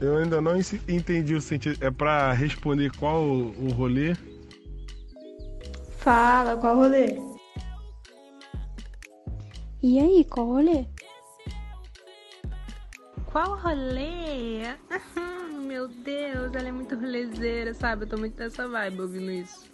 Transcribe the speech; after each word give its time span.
Eu 0.00 0.16
ainda 0.18 0.40
não 0.40 0.52
entendi 0.88 1.34
o 1.34 1.40
sentido. 1.40 1.84
É 1.84 1.90
pra 1.90 2.32
responder 2.32 2.90
qual 2.96 3.22
o 3.22 3.70
rolê? 3.70 4.16
Fala, 5.98 6.56
qual 6.56 6.76
rolê? 6.76 7.20
E 9.82 9.98
aí, 9.98 10.24
qual 10.24 10.46
rolê? 10.46 10.86
Qual 13.26 13.56
rolê? 13.58 14.62
Meu 15.66 15.86
Deus, 15.88 16.54
ela 16.54 16.68
é 16.68 16.72
muito 16.72 16.96
rolezeira, 16.96 17.72
sabe? 17.74 18.04
Eu 18.04 18.08
tô 18.08 18.16
muito 18.18 18.38
nessa 18.38 18.66
vibe 18.66 19.00
ouvindo 19.00 19.30
isso. 19.30 19.70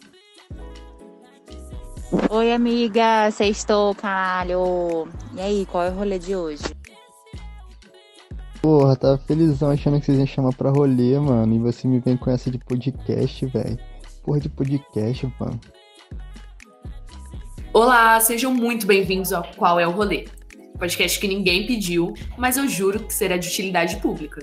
Oi, 2.31 2.53
amiga, 2.53 3.31
sextou, 3.31 3.95
caralho. 3.95 5.09
E 5.35 5.41
aí, 5.41 5.67
qual 5.67 5.85
é 5.85 5.91
o 5.91 5.95
rolê 5.95 6.19
de 6.19 6.37
hoje? 6.37 6.76
Porra, 8.67 8.97
tava 8.97 9.17
felizão 9.17 9.71
achando 9.71 10.01
que 10.01 10.07
vocês 10.07 10.19
iam 10.19 10.27
chamar 10.27 10.53
pra 10.53 10.71
rolê, 10.71 11.17
mano. 11.21 11.55
E 11.55 11.59
você 11.61 11.87
me 11.87 12.01
vem 12.01 12.17
com 12.17 12.29
essa 12.33 12.51
de 12.51 12.59
podcast, 12.59 13.47
velho. 13.47 13.79
Porra 14.25 14.41
de 14.41 14.49
podcast, 14.49 15.33
mano. 15.39 15.61
Olá, 17.73 18.19
sejam 18.19 18.53
muito 18.53 18.85
bem-vindos 18.85 19.33
ao 19.33 19.45
Qual 19.55 19.79
é 19.79 19.87
o 19.87 19.93
Rolê? 19.93 20.27
Podcast 20.81 21.21
que 21.21 21.29
ninguém 21.29 21.65
pediu, 21.65 22.13
mas 22.37 22.57
eu 22.57 22.67
juro 22.67 22.99
que 23.05 23.15
será 23.15 23.37
de 23.37 23.47
utilidade 23.47 23.99
pública. 23.99 24.41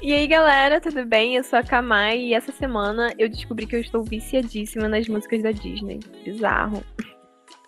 E 0.00 0.14
aí, 0.14 0.26
galera, 0.26 0.80
tudo 0.80 1.04
bem? 1.04 1.36
Eu 1.36 1.44
sou 1.44 1.58
a 1.58 1.62
Kamai 1.62 2.18
e 2.18 2.32
essa 2.32 2.50
semana 2.50 3.12
eu 3.18 3.28
descobri 3.28 3.66
que 3.66 3.76
eu 3.76 3.80
estou 3.80 4.02
viciadíssima 4.02 4.88
nas 4.88 5.06
músicas 5.06 5.42
da 5.42 5.52
Disney. 5.52 6.00
Bizarro. 6.24 6.82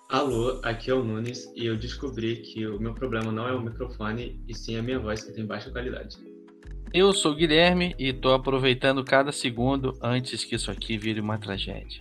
Alô, 0.08 0.60
aqui 0.62 0.88
é 0.88 0.94
o 0.94 1.02
Nunes 1.02 1.52
e 1.56 1.66
eu 1.66 1.76
descobri 1.76 2.36
que 2.36 2.64
o 2.64 2.78
meu 2.78 2.94
problema 2.94 3.32
não 3.32 3.48
é 3.48 3.52
o 3.52 3.60
microfone 3.60 4.40
e 4.46 4.54
sim 4.54 4.76
a 4.76 4.82
minha 4.82 5.00
voz 5.00 5.24
que 5.24 5.32
tem 5.32 5.44
baixa 5.44 5.68
qualidade. 5.68 6.16
Eu 6.94 7.12
sou 7.12 7.32
o 7.32 7.34
Guilherme 7.34 7.92
e 7.98 8.12
tô 8.12 8.32
aproveitando 8.32 9.04
cada 9.04 9.32
segundo 9.32 9.98
antes 10.00 10.44
que 10.44 10.54
isso 10.54 10.70
aqui 10.70 10.96
vire 10.96 11.20
uma 11.20 11.38
tragédia. 11.38 12.00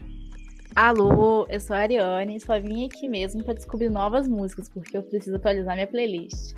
Alô, 0.75 1.47
eu 1.49 1.59
sou 1.59 1.75
a 1.75 1.79
Ariane 1.79 2.35
e 2.35 2.39
só 2.39 2.59
vim 2.59 2.85
aqui 2.85 3.09
mesmo 3.09 3.43
para 3.43 3.55
descobrir 3.55 3.89
novas 3.89 4.27
músicas, 4.27 4.69
porque 4.69 4.95
eu 4.95 5.01
preciso 5.01 5.37
atualizar 5.37 5.73
minha 5.73 5.87
playlist. 5.87 6.53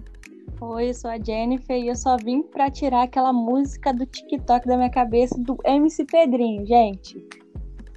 Oi, 0.59 0.89
eu 0.89 0.93
sou 0.93 1.09
a 1.09 1.17
Jennifer 1.17 1.77
e 1.77 1.87
eu 1.87 1.95
só 1.95 2.17
vim 2.17 2.41
para 2.41 2.69
tirar 2.69 3.03
aquela 3.03 3.31
música 3.31 3.93
do 3.93 4.05
TikTok 4.05 4.67
da 4.67 4.75
minha 4.75 4.89
cabeça 4.89 5.39
do 5.39 5.57
MC 5.63 6.03
Pedrinho, 6.03 6.65
gente. 6.65 7.15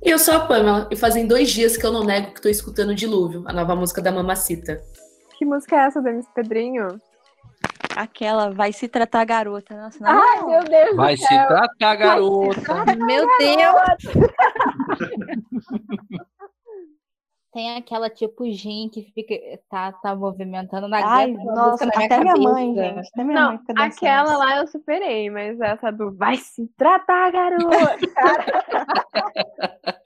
E 0.03 0.11
eu 0.11 0.19
sou 0.19 0.35
a 0.35 0.41
Pamela 0.41 0.89
e 0.91 0.97
fazem 0.97 1.27
dois 1.27 1.51
dias 1.51 1.77
que 1.77 1.85
eu 1.85 1.93
não 1.93 2.05
nego 2.05 2.33
que 2.33 2.41
tô 2.41 2.49
escutando 2.49 2.95
Dilúvio, 2.95 3.45
a 3.47 3.53
nova 3.53 3.77
música 3.77 4.01
da 4.01 4.11
Mamacita. 4.11 4.83
Que 5.37 5.45
música 5.45 5.77
é 5.77 5.87
essa 5.87 6.01
MC 6.01 6.29
Pedrinho? 6.35 7.01
Aquela 7.95 8.51
vai 8.51 8.73
se 8.73 8.89
tratar 8.89 9.25
garota. 9.25 9.77
Nossa, 9.77 9.99
não, 10.03 10.11
Ai, 10.11 10.43
meu 10.45 10.65
Deus 10.65 10.97
Vai 10.97 11.17
se 11.17 11.27
tratar 11.27 11.97
garota. 11.97 12.61
Se 12.61 12.97
meu 12.97 13.27
Deus. 13.39 14.31
Tem 17.53 17.77
aquela 17.77 18.09
tipo 18.09 18.49
Gin 18.51 18.89
que 18.89 19.11
fica 19.13 19.35
tá, 19.69 19.93
tá 19.93 20.15
movimentando 20.15 20.87
na 20.87 21.05
Ai, 21.05 21.33
nossa, 21.33 21.85
na 21.85 21.93
até 21.93 22.21
minha, 22.21 22.35
minha 22.35 22.49
mãe, 22.49 22.75
gente. 22.75 23.09
Até 23.09 23.25
minha 23.25 23.41
não, 23.41 23.49
mãe 23.49 23.59
fica 23.59 23.85
aquela 23.85 24.37
lá 24.37 24.59
eu 24.59 24.67
superei, 24.69 25.29
mas 25.31 25.61
essa 25.61 25.91
do 25.91 26.13
vai 26.13 26.37
se 26.37 26.69
tratar, 26.77 27.33
garota. 27.33 27.71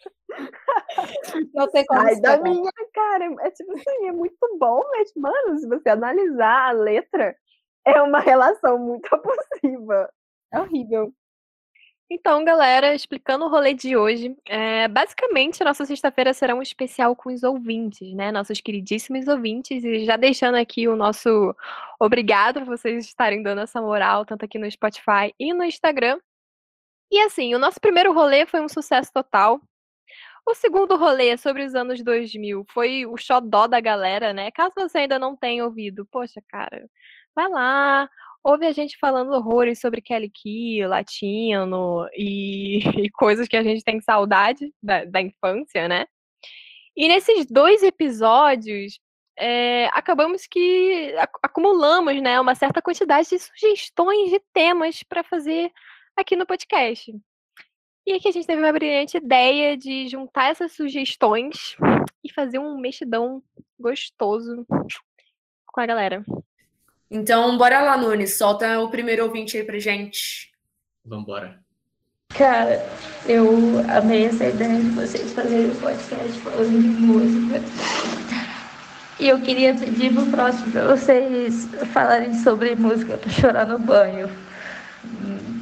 não 1.53 1.70
tem 1.70 1.84
como 1.84 2.01
Sai 2.01 2.20
da 2.20 2.39
minha 2.39 2.73
cara. 2.95 3.27
É 3.41 3.51
tipo 3.51 3.73
assim, 3.73 4.06
é 4.06 4.12
muito 4.12 4.39
bom, 4.58 4.83
mas, 4.91 5.12
mano, 5.14 5.58
se 5.58 5.69
você 5.69 5.91
analisar 5.91 6.69
a 6.69 6.73
letra, 6.73 7.36
é 7.84 8.01
uma 8.01 8.20
relação 8.20 8.79
muito 8.79 9.06
abusiva. 9.14 10.11
É 10.53 10.61
horrível. 10.61 11.12
Então, 12.17 12.45
galera, 12.45 12.95
explicando 12.95 13.45
o 13.45 13.48
rolê 13.48 13.75
de 13.75 13.97
hoje, 13.97 14.37
é, 14.47 14.87
basicamente 14.87 15.61
a 15.61 15.67
nossa 15.67 15.85
sexta-feira 15.85 16.33
será 16.33 16.55
um 16.55 16.63
especial 16.63 17.17
com 17.17 17.33
os 17.33 17.42
ouvintes, 17.42 18.14
né? 18.14 18.30
Nossos 18.30 18.61
queridíssimos 18.61 19.27
ouvintes, 19.27 19.83
e 19.83 20.05
já 20.05 20.17
deixando 20.17 20.55
aqui 20.55 20.86
o 20.86 20.95
nosso 20.95 21.53
obrigado 21.98 22.61
por 22.61 22.67
vocês 22.67 23.05
estarem 23.05 23.42
dando 23.42 23.63
essa 23.63 23.83
moral, 23.83 24.24
tanto 24.24 24.45
aqui 24.45 24.61
no 24.61 24.70
Spotify 24.70 25.35
e 25.41 25.53
no 25.53 25.64
Instagram. 25.64 26.20
E 27.11 27.19
assim, 27.20 27.53
o 27.53 27.58
nosso 27.58 27.80
primeiro 27.80 28.13
rolê 28.13 28.47
foi 28.47 28.61
um 28.61 28.69
sucesso 28.69 29.11
total. 29.13 29.61
O 30.47 30.55
segundo 30.55 30.97
rolê 30.97 31.36
sobre 31.36 31.64
os 31.64 31.74
anos 31.74 32.01
2000 32.05 32.64
foi 32.73 33.07
o 33.07 33.17
xodó 33.17 33.67
da 33.67 33.80
galera, 33.80 34.33
né? 34.33 34.53
Caso 34.53 34.73
você 34.77 34.98
ainda 34.98 35.19
não 35.19 35.36
tenha 35.36 35.64
ouvido, 35.64 36.07
poxa, 36.13 36.41
cara, 36.48 36.89
vai 37.35 37.48
lá, 37.48 38.08
ouve 38.44 38.66
a 38.66 38.72
gente 38.72 38.98
falando 38.98 39.32
horrores 39.32 39.80
sobre 39.80 40.02
Kelly 40.02 40.30
Key, 40.30 40.86
latino 40.86 42.06
e, 42.14 42.78
e, 43.06 43.10
coisas 43.10 43.48
que 43.48 43.56
a 43.56 43.62
gente 43.62 43.82
tem 43.82 44.00
saudade 44.00 44.72
da, 44.82 45.05
da 45.06 45.20
infância, 45.20 45.88
né? 45.88 46.06
E 46.94 47.08
nesses 47.08 47.46
dois 47.46 47.82
episódios, 47.82 49.00
é, 49.36 49.86
acabamos 49.86 50.46
que 50.46 51.12
acumulamos 51.42 52.20
né, 52.22 52.38
uma 52.38 52.55
certa 52.55 52.80
quantidade 52.80 53.30
de 53.30 53.38
sugestões 53.38 54.30
de 54.30 54.40
temas 54.52 55.02
para 55.02 55.24
fazer 55.24 55.72
aqui 56.16 56.36
no 56.36 56.46
podcast. 56.46 57.12
E 58.06 58.12
aqui 58.12 58.28
a 58.28 58.32
gente 58.32 58.46
teve 58.46 58.62
uma 58.62 58.72
brilhante 58.72 59.16
ideia 59.16 59.76
de 59.76 60.06
juntar 60.08 60.50
essas 60.50 60.72
sugestões 60.72 61.74
e 62.22 62.32
fazer 62.32 62.58
um 62.58 62.78
mexidão 62.78 63.42
gostoso 63.78 64.64
com 65.66 65.80
a 65.80 65.86
galera. 65.86 66.22
Então, 67.14 67.57
bora 67.57 67.80
lá, 67.80 67.97
Nunes. 67.97 68.36
Solta 68.36 68.80
o 68.80 68.91
primeiro 68.91 69.23
ouvinte 69.23 69.57
aí 69.57 69.63
pra 69.63 69.79
gente. 69.79 70.51
Vambora. 71.05 71.61
Cara, 72.30 72.85
eu 73.25 73.48
amei 73.89 74.25
essa 74.25 74.48
ideia 74.48 74.80
de 74.80 74.89
vocês 74.91 75.33
fazerem 75.33 75.70
o 75.70 75.77
podcast 75.77 76.41
falando 76.41 76.83
de 76.83 76.89
música. 76.89 77.63
E 79.20 79.29
eu 79.29 79.41
queria 79.41 79.77
pedir 79.77 80.13
pro 80.13 80.27
próximo 80.27 80.73
pra 80.73 80.89
vocês 80.89 81.69
falarem 81.92 82.35
sobre 82.35 82.74
música 82.74 83.17
pra 83.17 83.30
chorar 83.30 83.67
no 83.69 83.79
banho. 83.79 84.29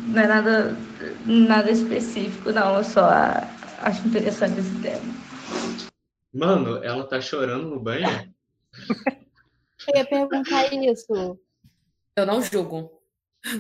Não 0.07 0.23
é 0.23 0.27
nada, 0.27 0.75
nada 1.27 1.71
específico, 1.71 2.51
não. 2.51 2.77
Eu 2.77 2.85
só 2.85 3.11
acho 3.83 4.09
interessante 4.09 4.59
esse 4.59 4.75
tema. 4.81 5.15
Mano, 6.33 6.83
ela 6.83 7.05
tá 7.05 7.21
chorando 7.21 7.69
no 7.69 7.79
banho? 7.79 8.09
Eu 9.89 9.99
ia 9.99 10.05
perguntar 10.05 10.73
isso. 10.73 11.39
Eu 12.17 12.27
não 12.27 12.43
julgo. 12.43 13.03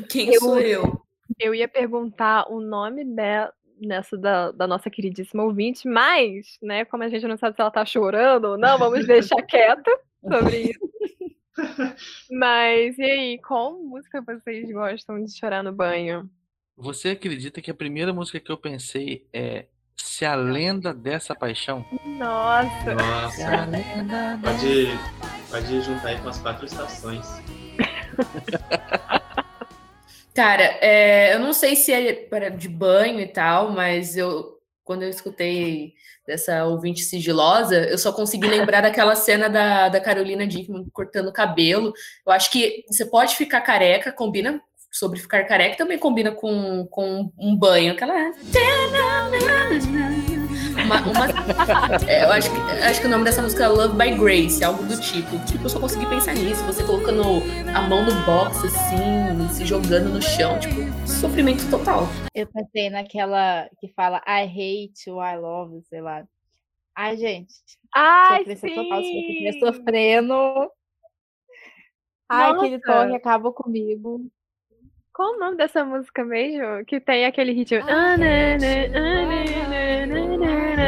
Quem 0.08 0.34
eu, 0.34 0.40
sou 0.40 0.60
eu? 0.60 1.02
Eu 1.38 1.54
ia 1.54 1.68
perguntar 1.68 2.50
o 2.50 2.60
nome 2.60 3.04
dela, 3.04 3.52
nessa 3.80 4.16
da, 4.16 4.52
da, 4.52 4.66
nossa 4.66 4.90
queridíssima 4.90 5.42
ouvinte, 5.42 5.88
mas, 5.88 6.58
né, 6.62 6.84
como 6.84 7.02
a 7.02 7.08
gente 7.08 7.26
não 7.26 7.36
sabe 7.36 7.56
se 7.56 7.60
ela 7.60 7.70
tá 7.70 7.84
chorando 7.84 8.44
ou 8.44 8.58
não, 8.58 8.78
vamos 8.78 9.06
deixar 9.06 9.42
quieto 9.46 9.90
sobre 10.22 10.70
isso. 10.70 10.92
Mas 12.30 12.96
e 12.98 13.02
aí, 13.02 13.38
qual 13.38 13.72
música 13.82 14.22
vocês 14.22 14.70
gostam 14.70 15.22
de 15.22 15.36
chorar 15.36 15.62
no 15.62 15.72
banho? 15.72 16.30
Você 16.76 17.10
acredita 17.10 17.60
que 17.60 17.70
a 17.70 17.74
primeira 17.74 18.12
música 18.12 18.40
que 18.40 18.50
eu 18.50 18.56
pensei 18.56 19.26
é 19.32 19.66
Se 19.96 20.24
a 20.24 20.34
Lenda 20.34 20.94
dessa 20.94 21.34
Paixão? 21.34 21.84
Nossa! 22.18 22.94
Nossa! 22.94 23.68
Pode, 24.42 24.88
pode 25.52 25.80
juntar 25.82 26.08
aí 26.08 26.18
com 26.18 26.30
as 26.30 26.38
quatro 26.38 26.64
estações. 26.64 27.26
Cara, 30.34 30.78
é, 30.80 31.34
eu 31.34 31.40
não 31.40 31.52
sei 31.52 31.76
se 31.76 31.92
é 31.92 32.50
de 32.50 32.68
banho 32.68 33.20
e 33.20 33.28
tal, 33.28 33.70
mas 33.70 34.16
eu 34.16 34.58
quando 34.84 35.02
eu 35.02 35.10
escutei 35.10 35.92
dessa 36.26 36.64
ouvinte 36.64 37.02
sigilosa, 37.02 37.88
eu 37.88 37.98
só 37.98 38.12
consegui 38.12 38.48
lembrar 38.48 38.80
daquela 38.80 39.14
cena 39.14 39.48
da, 39.48 39.88
da 39.88 40.00
Carolina 40.00 40.46
Dickman 40.46 40.88
cortando 40.92 41.28
o 41.28 41.32
cabelo. 41.32 41.92
Eu 42.26 42.32
acho 42.32 42.50
que 42.50 42.84
você 42.88 43.06
pode 43.06 43.36
ficar 43.36 43.60
careca, 43.60 44.10
combina 44.10 44.60
sobre 44.90 45.20
ficar 45.20 45.44
careca, 45.44 45.76
também 45.76 45.98
combina 45.98 46.32
com, 46.32 46.84
com 46.90 47.30
um 47.38 47.56
banho. 47.56 47.92
Aquela. 47.92 48.32
Uma, 50.74 51.00
uma, 51.02 51.26
é, 52.08 52.24
eu 52.24 52.32
acho 52.32 52.50
que, 52.50 52.60
acho 52.82 53.00
que 53.00 53.06
o 53.06 53.10
nome 53.10 53.24
dessa 53.24 53.42
música 53.42 53.64
é 53.64 53.68
Love 53.68 53.96
by 53.96 54.16
Grace, 54.16 54.64
algo 54.64 54.82
do 54.84 55.00
tipo. 55.00 55.38
Tipo, 55.44 55.64
eu 55.64 55.68
só 55.68 55.80
consegui 55.80 56.06
pensar 56.06 56.34
nisso. 56.34 56.64
Você 56.64 56.84
colocando 56.84 57.22
a 57.74 57.82
mão 57.82 58.04
no 58.04 58.14
box, 58.24 58.66
assim, 58.66 59.48
se 59.50 59.64
jogando 59.64 60.10
no 60.10 60.22
chão, 60.22 60.58
tipo, 60.58 60.80
sofrimento 61.06 61.68
total. 61.70 62.06
Eu 62.34 62.46
pensei 62.46 62.90
naquela 62.90 63.68
que 63.80 63.88
fala 63.88 64.22
I 64.26 64.44
hate 64.44 65.08
you, 65.08 65.20
I 65.20 65.36
love, 65.36 65.82
sei 65.88 66.00
lá. 66.00 66.24
Ai, 66.94 67.16
gente. 67.16 67.54
Ai, 67.94 68.44
sim. 68.44 68.74
total, 68.74 69.02
se 69.02 69.52
você 69.52 69.58
sofrendo. 69.60 70.34
Ai, 72.28 72.50
aquele 72.50 72.80
toque 72.80 73.14
acaba 73.14 73.52
comigo. 73.52 74.26
Qual 75.12 75.34
o 75.34 75.38
nome 75.38 75.56
dessa 75.58 75.84
música 75.84 76.24
mesmo? 76.24 76.84
Que 76.86 76.98
tem 77.00 77.26
aquele 77.26 77.52
ritmo. 77.52 77.82
Ah, 77.88 78.16
né, 78.16 78.56
né, 78.58 78.88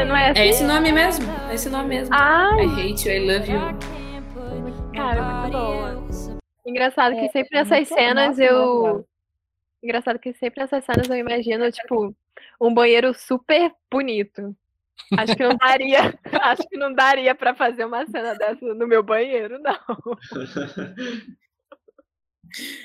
não 0.05 0.15
é 0.15 0.31
assim? 0.31 0.39
É 0.41 0.47
esse 0.47 0.63
nome 0.63 0.91
mesmo. 0.91 1.25
É 1.49 1.53
esse 1.53 1.69
nome 1.69 1.89
mesmo. 1.89 2.15
Ai. 2.15 2.65
I 2.65 2.91
hate 2.91 3.07
you, 3.07 3.13
I 3.15 3.19
love 3.19 3.51
you. 3.51 3.59
Cara, 4.95 5.21
muito 5.41 5.51
boa. 5.57 6.05
Engraçado 6.65 7.15
que 7.15 7.29
sempre 7.29 7.59
nessas 7.59 7.87
cenas 7.87 8.39
eu. 8.39 9.05
Engraçado 9.83 10.17
que 10.17 10.33
sempre 10.33 10.63
essas 10.63 10.83
cenas 10.83 11.07
eu 11.07 11.15
imagino, 11.17 11.71
tipo, 11.71 12.15
um 12.59 12.73
banheiro 12.73 13.13
super 13.13 13.71
bonito. 13.91 14.55
Acho 15.15 15.35
que 15.35 15.43
não 15.43 15.55
daria, 15.57 16.17
acho 16.41 16.63
que 16.67 16.77
não 16.77 16.91
daria 16.91 17.35
para 17.35 17.53
fazer 17.53 17.85
uma 17.85 18.07
cena 18.07 18.33
dessa 18.33 18.65
no 18.73 18.87
meu 18.87 19.03
banheiro, 19.03 19.59
não. 19.59 19.75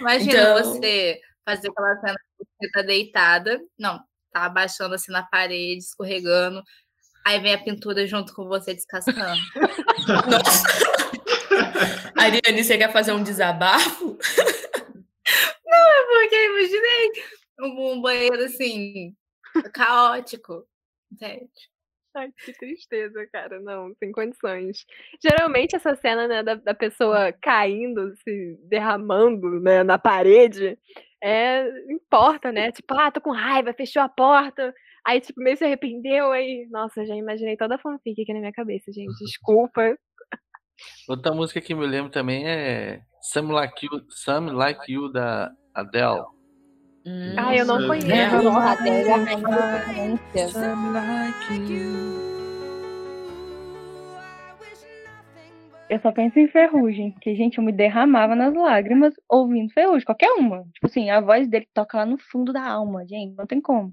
Imagina 0.00 0.40
Então- 0.42 0.54
você 0.58 1.20
fazer 1.44 1.70
aquela 1.70 1.96
cena 2.00 2.16
que 2.38 2.44
você 2.60 2.70
tá 2.70 2.82
deitada, 2.82 3.60
não, 3.78 3.98
tá 4.32 4.44
abaixando 4.44 4.94
assim 4.94 5.12
na 5.12 5.22
parede, 5.22 5.78
escorregando, 5.78 6.62
aí 7.24 7.40
vem 7.40 7.54
a 7.54 7.62
pintura 7.62 8.06
junto 8.06 8.34
com 8.34 8.46
você 8.46 8.74
descascando. 8.74 9.40
Nossa. 10.30 10.66
Ariane, 12.16 12.64
você 12.64 12.76
quer 12.78 12.92
fazer 12.92 13.12
um 13.12 13.22
desabafo? 13.22 14.18
Porque 16.10 16.34
eu 16.34 16.58
imaginei 16.58 17.10
um, 17.60 17.92
um 17.92 18.00
banheiro 18.00 18.44
assim, 18.44 19.14
caótico. 19.72 20.66
Entende? 21.10 21.48
Ai, 22.14 22.32
que 22.44 22.52
tristeza, 22.52 23.26
cara. 23.32 23.60
Não, 23.60 23.94
sem 23.98 24.10
condições. 24.12 24.84
Geralmente 25.22 25.76
essa 25.76 25.94
cena, 25.96 26.26
né, 26.26 26.42
da, 26.42 26.54
da 26.56 26.74
pessoa 26.74 27.32
caindo, 27.32 28.14
se 28.22 28.58
derramando, 28.64 29.60
né, 29.60 29.82
na 29.82 29.98
parede, 29.98 30.78
é, 31.22 31.68
importa, 31.90 32.50
né? 32.52 32.72
Tipo, 32.72 32.94
ah, 32.94 33.10
tô 33.10 33.20
com 33.20 33.30
raiva, 33.32 33.72
fechou 33.72 34.02
a 34.02 34.08
porta. 34.08 34.74
Aí, 35.04 35.20
tipo, 35.20 35.40
meio 35.40 35.56
se 35.56 35.64
arrependeu, 35.64 36.30
aí... 36.32 36.66
Nossa, 36.70 37.04
já 37.04 37.14
imaginei 37.14 37.56
toda 37.56 37.76
a 37.76 37.78
fanfic 37.78 38.20
aqui 38.22 38.32
na 38.34 38.40
minha 38.40 38.52
cabeça, 38.52 38.92
gente. 38.92 39.12
Desculpa. 39.24 39.96
Outra 41.08 41.32
música 41.32 41.60
que 41.60 41.74
me 41.74 41.86
lembro 41.86 42.10
também 42.10 42.48
é 42.48 43.00
Some 43.20 43.52
Like 43.52 43.86
You, 43.86 44.02
Some 44.08 44.50
Like 44.50 44.90
You 44.92 45.10
da 45.12 45.50
Adele. 45.74 46.24
Hum, 47.06 47.34
Ah, 47.36 47.56
eu 47.56 47.64
não 47.64 47.86
conheço. 47.86 48.42
Nossa, 48.42 48.72
até 48.72 49.04
já 49.04 49.16
vem 49.18 49.36
referência. 49.36 50.48
Some 50.48 50.92
Like 50.92 51.72
You. 51.72 52.29
Eu 55.90 55.98
só 55.98 56.12
penso 56.12 56.38
em 56.38 56.46
Ferrugem, 56.46 57.10
que, 57.20 57.34
gente, 57.34 57.58
eu 57.58 57.64
me 57.64 57.72
derramava 57.72 58.36
nas 58.36 58.54
lágrimas 58.54 59.12
ouvindo 59.28 59.72
Ferrugem, 59.72 60.04
qualquer 60.06 60.30
uma. 60.34 60.62
Tipo 60.72 60.86
assim, 60.86 61.10
a 61.10 61.20
voz 61.20 61.48
dele 61.48 61.66
toca 61.74 61.98
lá 61.98 62.06
no 62.06 62.16
fundo 62.16 62.52
da 62.52 62.62
alma, 62.62 63.04
gente, 63.04 63.34
não 63.36 63.44
tem 63.44 63.60
como. 63.60 63.90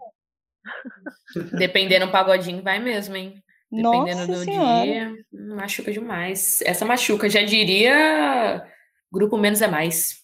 Dependendo 1.58 2.06
do 2.06 2.12
pagodinho, 2.12 2.62
vai 2.62 2.78
mesmo, 2.78 3.16
hein? 3.16 3.44
Dependendo 3.72 4.28
Nossa 4.28 4.32
do 4.32 4.38
senhora. 4.38 4.86
dia, 4.86 5.14
machuca 5.34 5.92
demais. 5.92 6.62
Essa 6.62 6.86
machuca, 6.86 7.28
já 7.28 7.44
diria 7.44 8.64
grupo 9.12 9.36
menos 9.36 9.62
é 9.64 9.68
mais. 9.68 10.24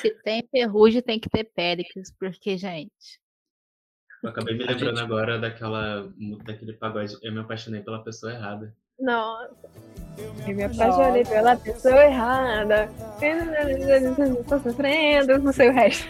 Se 0.00 0.10
tem 0.24 0.42
ferrugem, 0.50 1.00
tem 1.02 1.20
que 1.20 1.30
ter 1.30 1.44
Péricles, 1.44 2.12
porque, 2.18 2.58
gente. 2.58 3.20
Eu 4.24 4.30
acabei 4.30 4.54
me 4.54 4.64
lembrando 4.64 4.96
gente- 4.96 5.04
agora 5.04 5.38
daquela, 5.38 6.12
daquele 6.44 6.72
pagode 6.72 7.16
Eu 7.22 7.32
me 7.32 7.38
apaixonei 7.38 7.80
pela 7.82 8.02
pessoa 8.02 8.32
errada. 8.32 8.74
Nossa. 8.98 9.50
Eu 10.46 10.54
me 10.54 10.64
apaixonei 10.64 11.24
pela 11.24 11.56
pessoa 11.56 12.04
errada. 12.04 12.90
Tô 14.48 14.58
sofrendo, 14.60 15.38
não 15.38 15.52
sei 15.52 15.68
o 15.68 15.72
resto. 15.72 16.06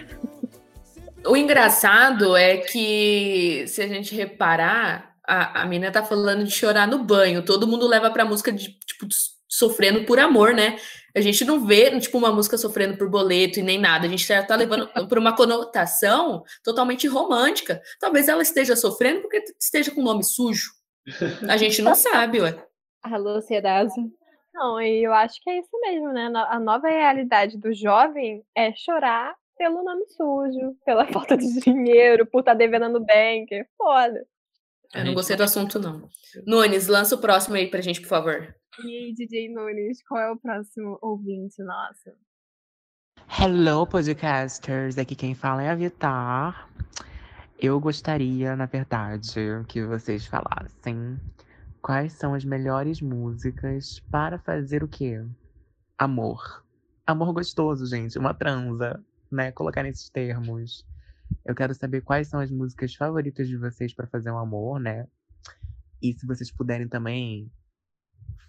O 1.26 1.36
engraçado 1.36 2.36
é 2.36 2.58
que, 2.58 3.64
se 3.66 3.82
a 3.82 3.88
gente 3.88 4.14
reparar, 4.14 5.16
a, 5.26 5.62
a 5.62 5.66
menina 5.66 5.90
tá 5.90 6.04
falando 6.04 6.44
de 6.44 6.52
chorar 6.52 6.86
no 6.86 7.02
banho. 7.02 7.44
Todo 7.44 7.66
mundo 7.66 7.88
leva 7.88 8.10
pra 8.10 8.24
música 8.24 8.52
de, 8.52 8.78
tipo, 8.86 9.06
sofrendo 9.48 10.04
por 10.04 10.20
amor, 10.20 10.54
né? 10.54 10.78
A 11.14 11.20
gente 11.20 11.44
não 11.44 11.66
vê, 11.66 11.98
tipo, 11.98 12.16
uma 12.18 12.30
música 12.30 12.56
sofrendo 12.56 12.96
por 12.96 13.08
boleto 13.08 13.58
e 13.58 13.62
nem 13.62 13.78
nada. 13.78 14.06
A 14.06 14.10
gente 14.10 14.24
já 14.24 14.42
tá 14.42 14.54
levando 14.54 14.86
por 15.08 15.18
uma 15.18 15.34
conotação 15.34 16.44
totalmente 16.62 17.08
romântica. 17.08 17.82
Talvez 17.98 18.28
ela 18.28 18.42
esteja 18.42 18.76
sofrendo 18.76 19.22
porque 19.22 19.42
esteja 19.58 19.90
com 19.90 20.00
o 20.00 20.04
nome 20.04 20.22
sujo. 20.22 20.70
A 21.48 21.56
gente 21.56 21.82
não 21.82 21.94
sabe, 21.94 22.40
ué. 22.40 22.56
Alô, 23.12 23.40
Serasa. 23.40 23.94
Não, 24.52 24.80
e 24.80 25.04
eu 25.04 25.12
acho 25.12 25.40
que 25.40 25.48
é 25.48 25.58
isso 25.60 25.70
mesmo, 25.80 26.12
né? 26.12 26.28
A 26.48 26.58
nova 26.58 26.88
realidade 26.88 27.56
do 27.56 27.72
jovem 27.72 28.42
é 28.54 28.74
chorar 28.74 29.34
pelo 29.56 29.84
nome 29.84 30.04
sujo, 30.08 30.76
pela 30.84 31.06
falta 31.12 31.36
de 31.36 31.60
dinheiro, 31.60 32.26
por 32.26 32.40
estar 32.40 32.54
devendo 32.54 32.88
no 32.88 33.00
bank. 33.00 33.52
É 33.52 33.64
Foda. 33.76 34.26
Eu 34.92 35.04
não 35.04 35.14
gostei 35.14 35.36
do 35.36 35.44
assunto, 35.44 35.78
não. 35.78 36.08
Nunes, 36.46 36.88
lança 36.88 37.14
o 37.14 37.20
próximo 37.20 37.54
aí 37.54 37.68
pra 37.68 37.80
gente, 37.80 38.00
por 38.00 38.08
favor. 38.08 38.54
E 38.82 38.88
aí, 38.88 39.14
DJ 39.14 39.52
Nunes, 39.52 40.02
qual 40.02 40.20
é 40.20 40.30
o 40.30 40.36
próximo 40.36 40.98
ouvinte 41.00 41.62
nosso? 41.62 42.10
Hello, 43.40 43.86
podcasters! 43.86 44.98
Aqui 44.98 45.14
quem 45.14 45.34
fala 45.34 45.62
é 45.62 45.70
a 45.70 45.74
Vitar. 45.74 46.68
Eu 47.58 47.78
gostaria, 47.78 48.56
na 48.56 48.66
verdade, 48.66 49.40
que 49.68 49.82
vocês 49.84 50.26
falassem 50.26 51.18
quais 51.86 52.14
são 52.14 52.34
as 52.34 52.44
melhores 52.44 53.00
músicas 53.00 54.00
para 54.10 54.40
fazer 54.40 54.82
o 54.82 54.88
quê? 54.88 55.24
Amor. 55.96 56.66
Amor 57.06 57.32
gostoso, 57.32 57.86
gente. 57.86 58.18
Uma 58.18 58.34
transa, 58.34 59.00
né? 59.30 59.52
Colocar 59.52 59.84
nesses 59.84 60.10
termos. 60.10 60.84
Eu 61.44 61.54
quero 61.54 61.72
saber 61.76 62.00
quais 62.00 62.26
são 62.26 62.40
as 62.40 62.50
músicas 62.50 62.92
favoritas 62.96 63.46
de 63.46 63.56
vocês 63.56 63.94
para 63.94 64.08
fazer 64.08 64.32
um 64.32 64.38
amor, 64.38 64.80
né? 64.80 65.06
E 66.02 66.12
se 66.12 66.26
vocês 66.26 66.50
puderem 66.50 66.88
também, 66.88 67.48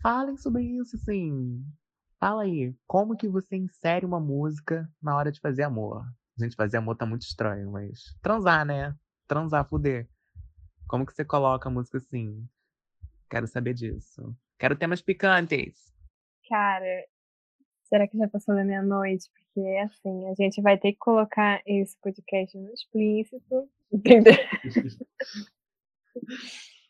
falem 0.02 0.36
sobre 0.36 0.64
isso, 0.64 0.96
assim. 0.96 1.64
Fala 2.20 2.42
aí, 2.42 2.76
como 2.88 3.16
que 3.16 3.30
você 3.30 3.56
insere 3.56 4.04
uma 4.04 4.20
música 4.20 4.92
na 5.00 5.16
hora 5.16 5.32
de 5.32 5.40
fazer 5.40 5.62
amor? 5.62 6.04
Gente, 6.40 6.56
fazer 6.56 6.78
amor 6.78 6.96
tá 6.96 7.06
muito 7.06 7.22
estranho, 7.22 7.72
mas 7.72 8.18
transar, 8.20 8.66
né? 8.66 8.96
Transar, 9.28 9.64
fuder. 9.70 10.10
Como 10.88 11.06
que 11.06 11.14
você 11.14 11.24
coloca 11.24 11.70
a 11.70 11.72
música 11.72 12.00
assim? 12.00 12.50
Quero 13.30 13.48
saber 13.48 13.74
disso. 13.74 14.36
Quero 14.58 14.76
temas 14.76 15.02
picantes. 15.02 15.94
Cara, 16.50 17.06
será 17.84 18.08
que 18.08 18.18
já 18.18 18.28
passou 18.28 18.56
da 18.56 18.64
meia-noite? 18.64 19.30
Porque 19.32 19.68
é 19.68 19.84
assim, 19.84 20.28
a 20.30 20.34
gente 20.36 20.62
vai 20.62 20.78
ter 20.78 20.94
que 20.94 20.98
colocar 20.98 21.62
esse 21.66 21.98
podcast 22.02 22.58
no 22.58 22.72
explícito, 22.74 23.70
entendeu? 23.92 24.34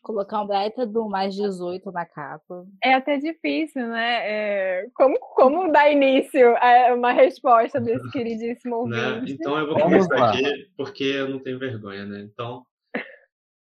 Colocar 0.00 0.42
um 0.42 0.46
baita 0.46 0.86
do 0.86 1.08
mais 1.08 1.34
18 1.34 1.90
na 1.90 2.06
capa. 2.06 2.64
É 2.82 2.94
até 2.94 3.18
difícil, 3.18 3.86
né? 3.88 4.20
É, 4.22 4.86
como, 4.94 5.18
como 5.18 5.70
dar 5.70 5.90
início 5.90 6.56
a 6.56 6.94
uma 6.94 7.12
resposta 7.12 7.80
desse 7.80 8.08
queridíssimo 8.12 8.86
Né? 8.86 9.06
ouvinte? 9.06 9.32
Então 9.32 9.58
eu 9.58 9.66
vou 9.66 9.78
começar 9.78 10.30
aqui 10.30 10.70
porque 10.76 11.04
eu 11.04 11.28
não 11.28 11.40
tenho 11.40 11.58
vergonha, 11.58 12.06
né? 12.06 12.20
Então, 12.20 12.64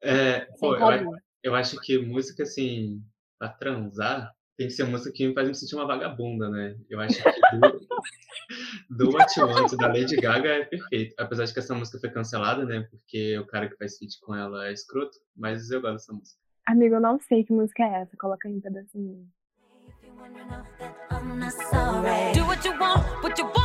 é, 0.01 0.45
pô, 0.59 0.75
eu. 0.75 1.11
Eu 1.43 1.55
acho 1.55 1.79
que 1.81 1.97
música 1.97 2.43
assim, 2.43 3.01
pra 3.39 3.49
transar, 3.49 4.33
tem 4.57 4.67
que 4.67 4.73
ser 4.73 4.85
música 4.85 5.11
que 5.13 5.27
me 5.27 5.33
faz 5.33 5.47
me 5.47 5.53
sentir 5.53 5.75
uma 5.75 5.85
vagabunda, 5.85 6.49
né? 6.49 6.75
Eu 6.89 6.99
acho 6.99 7.21
que 7.23 7.57
do, 7.59 9.05
do 9.05 9.11
What 9.11 9.39
You 9.39 9.47
Want, 9.47 9.71
da 9.77 9.87
Lady 9.87 10.15
Gaga 10.15 10.49
é 10.49 10.65
perfeito. 10.65 11.13
Apesar 11.19 11.45
de 11.45 11.53
que 11.53 11.59
essa 11.59 11.75
música 11.75 11.99
foi 11.99 12.09
cancelada, 12.09 12.65
né? 12.65 12.87
Porque 12.89 13.37
o 13.37 13.45
cara 13.45 13.69
que 13.69 13.77
faz 13.77 13.97
feat 13.97 14.19
com 14.19 14.35
ela 14.35 14.67
é 14.67 14.73
escroto, 14.73 15.15
mas 15.35 15.69
eu 15.69 15.79
gosto 15.79 15.93
dessa 15.93 16.13
música. 16.13 16.39
Amigo, 16.65 16.95
eu 16.95 17.01
não 17.01 17.19
sei 17.19 17.43
que 17.43 17.53
música 17.53 17.83
é 17.83 18.01
essa. 18.01 18.17
Coloca 18.17 18.47
aí 18.47 18.55
um 18.55 18.59
pedacinho. 18.59 19.27
Do 22.33 22.45
what 22.45 22.67
you 22.67 22.73
want, 22.79 23.23
what 23.23 23.39
you 23.39 23.45
want 23.45 23.56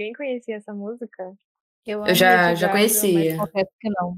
Alguém 0.00 0.14
conhecia 0.14 0.56
essa 0.56 0.72
música? 0.72 1.34
Eu, 1.86 2.06
Eu 2.06 2.14
já- 2.14 2.54
já 2.54 2.68
Gaga, 2.68 2.78
conhecia. 2.78 3.36
Confesso 3.36 3.70
que 3.78 3.90
não. 3.90 4.16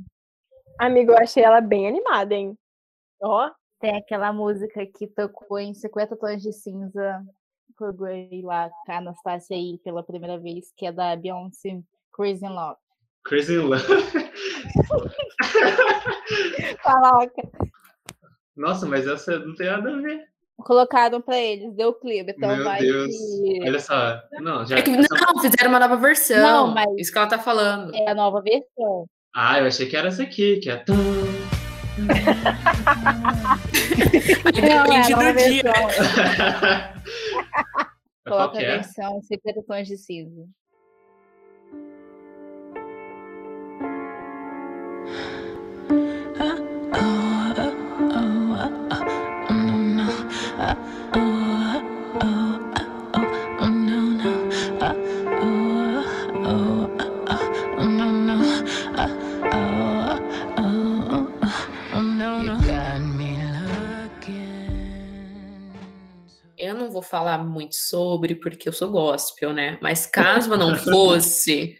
Amigo, 0.78 1.10
eu 1.10 1.18
achei 1.18 1.42
ela 1.42 1.60
bem 1.60 1.88
animada, 1.88 2.36
hein? 2.36 2.56
Ó, 3.20 3.50
Tem 3.80 3.96
aquela 3.96 4.32
música 4.32 4.86
que 4.86 5.08
tocou 5.08 5.58
em 5.58 5.74
50 5.74 6.16
Tons 6.16 6.40
de 6.40 6.52
Cinza 6.52 7.20
por 7.76 7.92
Grey 7.92 8.42
lá, 8.44 8.70
com 8.86 8.92
a 8.92 8.98
Anastasia 8.98 9.56
aí 9.56 9.76
pela 9.82 10.04
primeira 10.04 10.38
vez, 10.38 10.72
que 10.76 10.86
é 10.86 10.92
da 10.92 11.16
Beyoncé, 11.16 11.82
Crazy 12.12 12.44
in 12.46 12.50
Love. 12.50 12.78
Crazy 13.24 13.54
in 13.54 13.66
Love. 13.66 13.82
Coloca. 16.84 17.42
Nossa, 18.54 18.86
mas 18.86 19.04
essa 19.08 19.36
não 19.40 19.56
tem 19.56 19.66
nada 19.66 19.92
a 19.92 20.00
ver. 20.00 20.31
Colocaram 20.62 21.20
pra 21.20 21.36
eles, 21.38 21.72
deu 21.74 21.92
clipe, 21.94 22.32
então 22.36 22.54
Meu 22.54 22.64
vai 22.64 22.80
Deus. 22.80 23.08
que 23.10 23.60
Olha 23.62 23.80
só. 23.80 24.20
Não, 24.40 24.66
já. 24.66 24.78
É 24.78 24.82
que, 24.82 24.90
não, 24.90 25.40
fizeram 25.40 25.68
uma 25.70 25.78
nova 25.80 25.96
versão. 25.96 26.40
Não, 26.42 26.68
mas- 26.74 26.86
Isso 26.98 27.12
que 27.12 27.18
ela 27.18 27.26
tá 27.26 27.38
falando. 27.38 27.94
é 27.94 28.10
a 28.10 28.14
nova 28.14 28.40
versão. 28.42 29.06
Ah, 29.34 29.58
eu 29.58 29.66
achei 29.66 29.86
que 29.86 29.96
era 29.96 30.08
essa 30.08 30.22
aqui, 30.22 30.58
que 30.60 30.70
é. 30.70 30.84
depende 34.44 34.70
é 34.70 34.82
do 34.84 35.06
dia. 35.06 35.16
nova 35.16 35.32
versão. 35.32 35.72
Qual 38.24 38.38
Coloca 38.38 38.58
a 38.58 38.62
é? 38.62 38.64
versão 38.76 39.20
50 39.22 39.62
Tons 39.66 39.88
de 39.88 39.96
Cinza. 39.96 40.46
falar 46.92 47.21
sobre, 67.72 68.34
porque 68.34 68.68
eu 68.68 68.72
sou 68.72 68.90
gospel, 68.90 69.52
né? 69.52 69.78
Mas 69.80 70.06
caso 70.10 70.52
eu 70.52 70.58
não 70.58 70.76
fosse. 70.76 71.78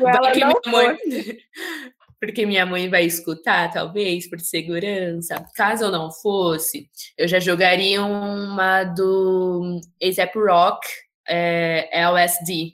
vai 0.00 0.16
ela 0.16 0.32
que 0.32 0.40
não 0.40 0.48
minha 0.64 0.72
mãe- 0.72 0.98
porque 2.20 2.44
minha 2.46 2.66
mãe 2.66 2.88
vai 2.88 3.04
escutar, 3.04 3.70
talvez, 3.72 4.28
por 4.28 4.40
segurança. 4.40 5.44
Caso 5.54 5.84
eu 5.84 5.90
não 5.92 6.10
fosse, 6.10 6.90
eu 7.16 7.28
já 7.28 7.38
jogaria 7.38 8.02
uma 8.04 8.82
do 8.84 9.80
ASAP 10.02 10.34
Rock, 10.36 10.86
é, 11.28 11.88
LSD. 11.92 12.72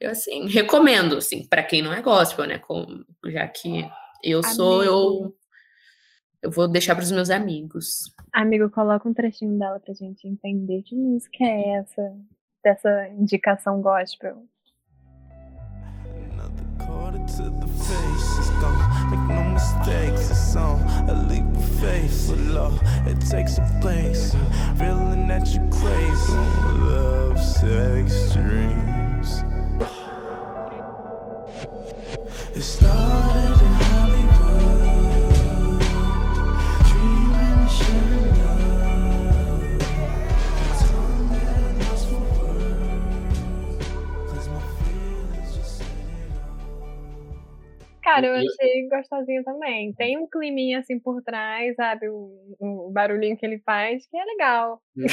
Eu, 0.00 0.12
assim, 0.12 0.46
recomendo, 0.48 1.16
assim, 1.16 1.44
para 1.46 1.62
quem 1.62 1.82
não 1.82 1.92
é 1.92 2.00
gospel, 2.00 2.46
né? 2.46 2.58
Com- 2.58 3.04
já 3.26 3.46
que 3.48 3.86
eu 4.22 4.40
sou, 4.54 4.82
eu, 4.84 5.34
eu 6.42 6.50
vou 6.50 6.66
deixar 6.68 6.94
para 6.94 7.04
os 7.04 7.10
meus 7.10 7.28
amigos. 7.30 8.04
Amigo, 8.38 8.70
coloca 8.70 9.08
um 9.08 9.12
trechinho 9.12 9.58
dela 9.58 9.80
pra 9.80 9.92
gente 9.92 10.28
entender 10.28 10.82
que 10.84 10.94
música 10.94 11.42
é 11.42 11.70
essa, 11.70 12.16
dessa 12.62 13.08
indicação 13.08 13.82
gospel. 13.82 14.44
Mistakes, 19.52 20.30
it's 20.30 20.54
on 20.54 20.80
a 21.08 21.14
leap 21.28 21.44
of 21.56 21.80
faith. 21.80 22.28
But 22.28 22.38
love, 22.54 22.80
it 23.08 23.18
takes 23.28 23.58
a 23.58 23.78
place. 23.80 24.36
Feeling 24.78 25.26
that 25.26 25.48
you 25.48 25.60
crave. 25.70 26.28
Love, 26.78 27.40
sex, 27.40 28.34
dreams. 28.34 29.42
It 32.54 32.62
started 32.62 33.07
gostosinho 48.88 49.44
também. 49.44 49.92
Tem 49.94 50.18
um 50.18 50.28
climinha 50.28 50.80
assim 50.80 50.98
por 50.98 51.22
trás, 51.22 51.74
sabe? 51.76 52.08
O, 52.08 52.56
o 52.58 52.90
barulhinho 52.92 53.36
que 53.36 53.46
ele 53.46 53.58
faz, 53.60 54.06
que 54.06 54.16
é 54.16 54.24
legal. 54.24 54.82
Uhum. 54.96 55.04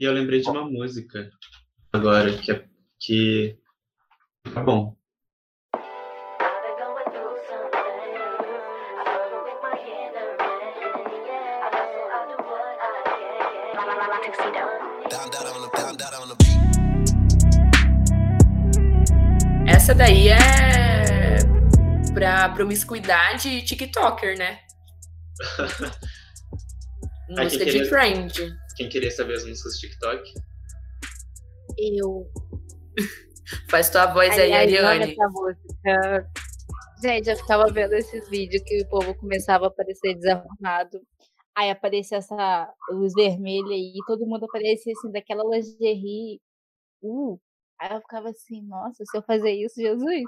E 0.00 0.04
eu 0.04 0.12
lembrei 0.12 0.40
de 0.40 0.48
uma 0.48 0.64
música 0.64 1.28
agora 1.92 2.30
que 2.38 2.52
é 2.52 2.64
que 3.00 3.58
tá 4.54 4.62
bom. 4.62 4.96
Essa 19.66 19.94
daí 19.94 20.28
é 20.28 20.57
pra 22.18 22.48
promiscuidade 22.48 23.48
e 23.48 23.62
TikToker, 23.64 24.36
né? 24.36 24.58
Música 27.28 27.64
de 27.64 27.72
queria- 27.72 27.88
friend. 27.88 28.32
Quem 28.76 28.88
queria 28.88 29.10
saber 29.10 29.34
as 29.34 29.44
músicas 29.44 29.74
do 29.74 29.78
TikTok? 29.80 30.32
Eu. 31.78 32.26
Faz 33.70 33.88
tua 33.90 34.06
voz 34.06 34.30
aí, 34.38 34.52
Aliás, 34.52 34.84
Ariane. 34.84 35.12
essa 35.12 35.28
música. 35.28 36.30
Gente, 37.02 37.30
eu 37.30 37.36
ficava 37.36 37.70
vendo 37.72 37.92
esses 37.94 38.28
vídeos 38.28 38.62
que 38.64 38.82
o 38.82 38.88
povo 38.88 39.14
começava 39.14 39.66
a 39.66 39.68
aparecer 39.68 40.14
desarrumado. 40.14 41.00
Aí 41.56 41.70
aparecia 41.70 42.18
essa 42.18 42.72
luz 42.90 43.12
vermelha 43.14 43.74
e 43.74 43.94
todo 44.06 44.26
mundo 44.26 44.44
aparecia 44.44 44.92
assim, 44.96 45.10
daquela 45.12 45.44
lingerie. 45.44 46.40
Uh, 47.02 47.38
aí 47.80 47.92
eu 47.94 48.00
ficava 48.00 48.30
assim, 48.30 48.62
nossa, 48.66 49.04
se 49.04 49.16
eu 49.16 49.22
fazer 49.22 49.52
isso, 49.52 49.74
Jesus. 49.80 50.22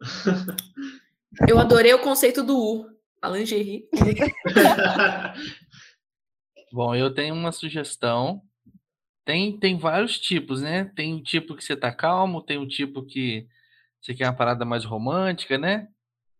Eu 1.48 1.58
adorei 1.58 1.92
o 1.92 1.98
conceito 1.98 2.42
do 2.42 2.56
U. 2.56 2.96
A 3.20 3.28
lingerie. 3.28 3.88
Bom, 6.72 6.94
eu 6.94 7.12
tenho 7.12 7.34
uma 7.34 7.52
sugestão. 7.52 8.42
Tem, 9.24 9.58
tem 9.58 9.76
vários 9.78 10.18
tipos, 10.18 10.62
né? 10.62 10.84
Tem 10.94 11.14
o 11.14 11.22
tipo 11.22 11.54
que 11.56 11.64
você 11.64 11.76
tá 11.76 11.92
calmo, 11.92 12.42
tem 12.42 12.58
o 12.58 12.66
tipo 12.66 13.04
que 13.04 13.46
você 14.00 14.14
quer 14.14 14.28
uma 14.28 14.36
parada 14.36 14.64
mais 14.64 14.84
romântica, 14.84 15.58
né? 15.58 15.88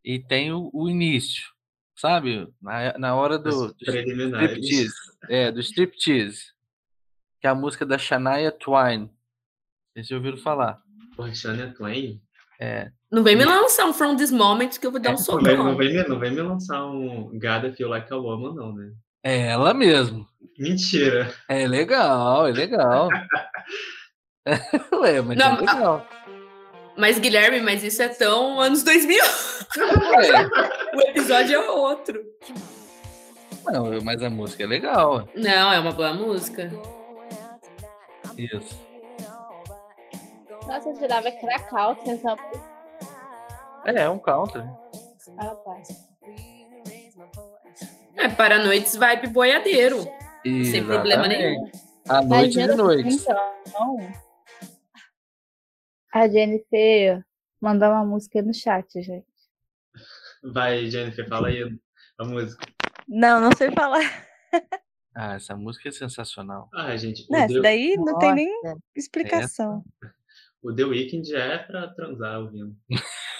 E 0.05 0.19
tem 0.21 0.53
o, 0.53 0.71
o 0.73 0.89
início, 0.89 1.45
sabe? 1.97 2.47
Na, 2.61 2.97
na 2.99 3.17
hora 3.17 3.39
do, 3.39 3.73
do 3.73 3.77
striptease. 3.81 4.95
É, 5.29 5.51
do 5.51 5.61
striptease. 5.61 6.53
Que 7.41 7.47
é 7.47 7.51
a 7.51 7.55
música 7.55 7.85
da 7.85 7.99
Shania 7.99 8.53
Twain. 8.53 9.11
Vocês 9.93 10.07
já 10.07 10.17
ouviram 10.17 10.39
falar? 10.39 10.81
Porra, 11.17 11.35
Shania 11.35 11.75
Twain? 11.75 12.23
É. 12.61 12.93
Não 13.11 13.23
vem 13.23 13.37
me 13.37 13.45
lançar 13.45 13.87
um 13.87 13.93
From 13.93 14.17
This 14.17 14.31
Moment 14.33 14.71
que 14.81 14.87
eu 14.87 14.91
vou 14.91 15.01
dar 15.01 15.11
um 15.11 15.17
Não 15.17 15.43
vem, 15.43 15.57
não, 15.57 15.63
socão. 15.65 15.77
vem 15.77 15.93
me, 15.95 16.03
não 16.09 16.19
vem 16.19 16.31
me 16.33 16.43
lançar 16.43 16.85
um 16.87 17.31
Gotta 17.39 17.73
Feel 17.77 17.89
Like 17.89 18.13
a 18.13 18.17
Woman, 18.17 18.55
não, 18.55 18.73
né? 18.75 18.91
É 19.25 19.47
ela 19.49 19.73
mesmo. 19.73 20.27
Mentira. 20.59 21.33
É 21.49 21.67
legal, 21.67 22.47
é 22.49 22.53
legal. 22.53 23.09
Ué, 25.01 25.21
mas 25.21 25.37
Não, 25.39 25.57
é 25.57 25.61
legal. 25.61 26.07
Mas, 26.97 27.19
Guilherme, 27.19 27.61
mas 27.61 27.83
isso 27.85 28.03
é 28.03 28.09
tão 28.09 28.59
anos 28.61 28.83
2000. 28.83 29.23
Ué, 30.19 30.49
o 30.97 31.01
episódio 31.11 31.57
é 31.57 31.71
outro. 31.71 32.21
não, 33.67 34.01
mas 34.03 34.23
a 34.23 34.31
música 34.31 34.63
é 34.65 34.67
legal. 34.67 35.29
Não, 35.35 35.73
é 35.73 35.79
uma 35.79 35.93
boa 35.93 36.13
música. 36.15 36.71
Isso. 38.39 38.81
Nossa, 40.67 40.89
eu 40.89 40.97
jurava 40.97 41.31
que 41.31 41.47
era 41.47 41.59
country, 41.61 42.11
essa 42.11 42.37
É, 43.87 44.03
é 44.03 44.11
um 44.11 44.19
country. 44.19 44.63
Ah. 45.39 45.57
É 48.17 48.29
para 48.29 48.59
noites 48.65 48.97
vibe 48.97 49.29
boiadeiro. 49.29 50.05
Sem 50.43 50.85
problema 50.85 51.29
nenhum. 51.29 51.71
À 52.09 52.21
noite 52.21 52.59
e 52.59 52.67
de 52.67 52.75
noite. 52.75 53.15
Então, 53.15 53.97
a 56.13 56.29
Jennifer 56.29 57.25
mandou 57.61 57.89
uma 57.89 58.05
música 58.05 58.43
no 58.43 58.53
chat, 58.53 59.01
gente. 59.01 59.27
Vai, 60.43 60.87
Jennifer, 60.87 61.29
fala 61.29 61.49
aí 61.49 61.63
a 62.19 62.25
música. 62.25 62.67
Não, 63.07 63.41
não 63.41 63.51
sei 63.57 63.71
falar. 63.71 64.27
Ah, 65.15 65.35
essa 65.35 65.57
música 65.57 65.89
é 65.89 65.93
sensacional. 65.93 66.69
Ah, 66.75 66.97
gente, 66.97 67.25
Não, 67.31 67.39
essa 67.39 67.55
The, 67.55 67.61
daí 67.61 67.97
não 67.97 68.19
tem 68.19 68.35
nem 68.35 68.63
Nossa. 68.63 68.79
explicação. 68.97 69.85
o 70.63 70.75
The 70.75 70.85
Weeknd 70.85 71.35
é 71.35 71.59
pra 71.59 71.89
transar 71.89 72.41
ouvindo. 72.41 72.77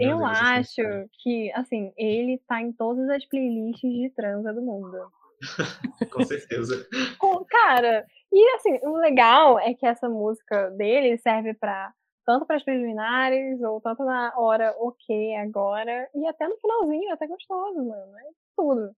Meu 0.00 0.10
Eu 0.10 0.18
Deus, 0.18 0.30
acho 0.30 0.82
que, 1.22 1.52
assim, 1.52 1.92
ele 1.96 2.38
tá 2.48 2.60
em 2.60 2.72
todas 2.72 3.08
as 3.10 3.24
playlists 3.26 3.80
de 3.92 4.10
transa 4.10 4.52
do 4.52 4.62
mundo. 4.62 4.96
Com 6.12 6.24
certeza. 6.24 6.86
Com- 7.18 7.44
Cara, 7.44 8.04
e 8.32 8.54
assim, 8.56 8.78
o 8.82 8.96
legal 8.96 9.58
é 9.58 9.74
que 9.74 9.86
essa 9.86 10.08
música 10.08 10.70
dele 10.70 11.16
serve 11.18 11.54
pra 11.54 11.92
tanto 12.26 12.46
para 12.46 12.56
as 12.56 12.62
preliminares, 12.62 13.60
ou 13.62 13.80
tanto 13.80 14.04
na 14.04 14.32
hora 14.36 14.74
ok 14.78 15.34
agora, 15.36 16.08
e 16.14 16.26
até 16.26 16.46
no 16.46 16.56
finalzinho, 16.58 17.10
é 17.10 17.12
até 17.12 17.26
gostoso, 17.26 17.76
mano. 17.84 18.18
É 18.18 18.22
tudo. 18.56 18.94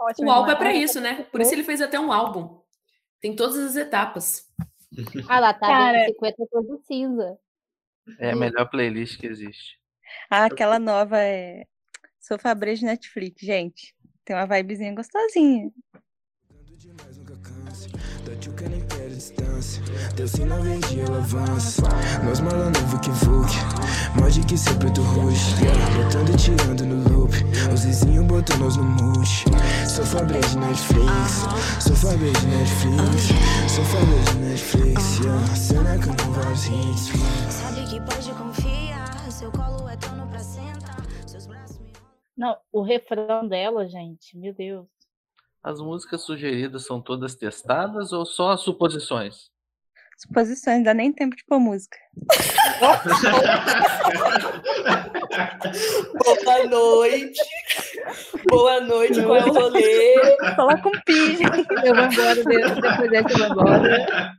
Ótimo. 0.00 0.28
O 0.28 0.32
álbum 0.32 0.50
é 0.52 0.68
Ai, 0.68 0.76
isso, 0.78 1.00
né? 1.00 1.24
Por 1.30 1.40
isso 1.40 1.52
ele 1.54 1.64
fez 1.64 1.82
até 1.82 2.00
um 2.00 2.10
álbum. 2.12 2.60
Tem 3.20 3.36
todas 3.36 3.58
as 3.58 3.76
etapas. 3.76 4.48
Ah 5.28 5.38
lá, 5.38 5.54
tá 5.54 5.66
Cara. 5.68 5.98
vendo 5.98 6.06
50 6.06 6.46
tons 6.50 6.66
de 6.66 6.86
cinza. 6.86 7.38
É 8.18 8.30
a 8.32 8.36
melhor 8.36 8.68
playlist 8.70 9.20
que 9.20 9.26
existe. 9.26 9.79
Ah, 10.30 10.46
aquela 10.46 10.78
nova 10.78 11.18
é 11.18 11.64
Sofabres 12.20 12.80
de 12.80 12.86
Netflix, 12.86 13.40
gente. 13.40 13.94
Tem 14.24 14.36
uma 14.36 14.46
vibezinha 14.46 14.94
gostosinha. 14.94 15.70
Da 18.24 18.36
tchuca 18.36 18.68
nem 18.68 18.80
perde 18.86 19.14
distância. 19.14 19.82
Deus 20.14 20.30
se 20.30 20.44
não 20.44 20.62
vende, 20.62 21.00
ela 21.00 21.18
avança. 21.18 21.82
Nós 22.24 22.40
malandro 22.40 22.82
vuc. 22.86 23.08
Mod 24.16 24.40
que. 24.46 24.54
Yeah. 24.54 25.94
Botando 25.96 26.30
e 26.30 26.36
tirando 26.36 26.84
no 26.84 27.08
loop. 27.08 27.34
Os 27.72 27.84
vizinhos 27.84 28.24
botam 28.26 28.58
nós 28.58 28.76
no 28.76 28.84
multi. 28.84 29.44
Sou 29.88 30.04
Fabrício 30.04 30.50
de 30.50 30.58
Netflix. 30.58 31.46
Sou 31.80 31.96
Fabrício 31.96 32.40
de 32.40 32.46
Netflix. 32.46 33.72
Sou 33.72 33.84
Fabrício 33.84 34.34
de 34.34 34.38
Netflix. 34.40 35.18
Yeah. 35.18 35.56
Cena 35.56 35.98
com 35.98 36.32
vários 36.32 36.66
hits. 36.66 37.12
Sabe 37.50 37.86
que 37.86 38.00
pode 38.00 38.30
confiar. 38.32 38.49
Não, 42.40 42.56
o 42.72 42.80
refrão 42.80 43.46
dela, 43.46 43.86
gente, 43.86 44.34
meu 44.34 44.54
Deus. 44.54 44.86
As 45.62 45.78
músicas 45.78 46.22
sugeridas 46.22 46.86
são 46.86 46.98
todas 46.98 47.34
testadas 47.34 48.14
ou 48.14 48.24
só 48.24 48.56
suposições? 48.56 49.50
Suposições, 50.16 50.82
dá 50.82 50.94
nem 50.94 51.12
tempo 51.12 51.36
de 51.36 51.44
pôr 51.44 51.60
música. 51.60 51.98
Boa 56.24 56.66
noite. 56.66 57.38
Boa 58.50 58.80
noite, 58.80 59.22
qual 59.22 59.36
é 59.36 59.44
o 59.44 59.52
rolê? 59.52 60.36
Coloca 60.56 60.88
um 60.88 61.02
pi. 61.06 61.38
Eu 61.84 61.94
vou 61.94 62.04
embora, 62.04 62.34
depois 62.34 63.10
dessa 63.10 63.32
eu 63.32 63.38
vou 63.38 63.46
embora. 63.46 64.36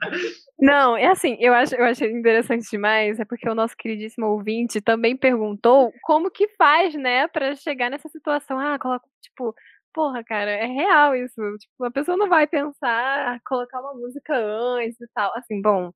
Não, 0.59 0.97
é 0.97 1.07
assim, 1.07 1.37
eu 1.39 1.53
acho, 1.53 1.73
eu 1.75 1.85
achei 1.85 2.11
interessante 2.11 2.69
demais, 2.69 3.19
é 3.19 3.25
porque 3.25 3.49
o 3.49 3.55
nosso 3.55 3.75
queridíssimo 3.75 4.27
ouvinte 4.27 4.81
também 4.81 5.15
perguntou 5.15 5.91
como 6.03 6.29
que 6.29 6.47
faz, 6.49 6.93
né, 6.93 7.27
pra 7.29 7.55
chegar 7.55 7.89
nessa 7.89 8.09
situação. 8.09 8.59
Ah, 8.59 8.77
coloca, 8.77 9.05
tipo, 9.21 9.55
porra, 9.93 10.23
cara, 10.23 10.51
é 10.51 10.65
real 10.65 11.15
isso. 11.15 11.41
Tipo, 11.57 11.85
a 11.85 11.91
pessoa 11.91 12.17
não 12.17 12.27
vai 12.27 12.45
pensar, 12.45 13.35
ah, 13.35 13.39
colocar 13.47 13.79
uma 13.79 13.93
música 13.93 14.35
antes 14.35 14.99
e 14.99 15.07
tal. 15.15 15.31
Assim, 15.35 15.61
bom, 15.61 15.91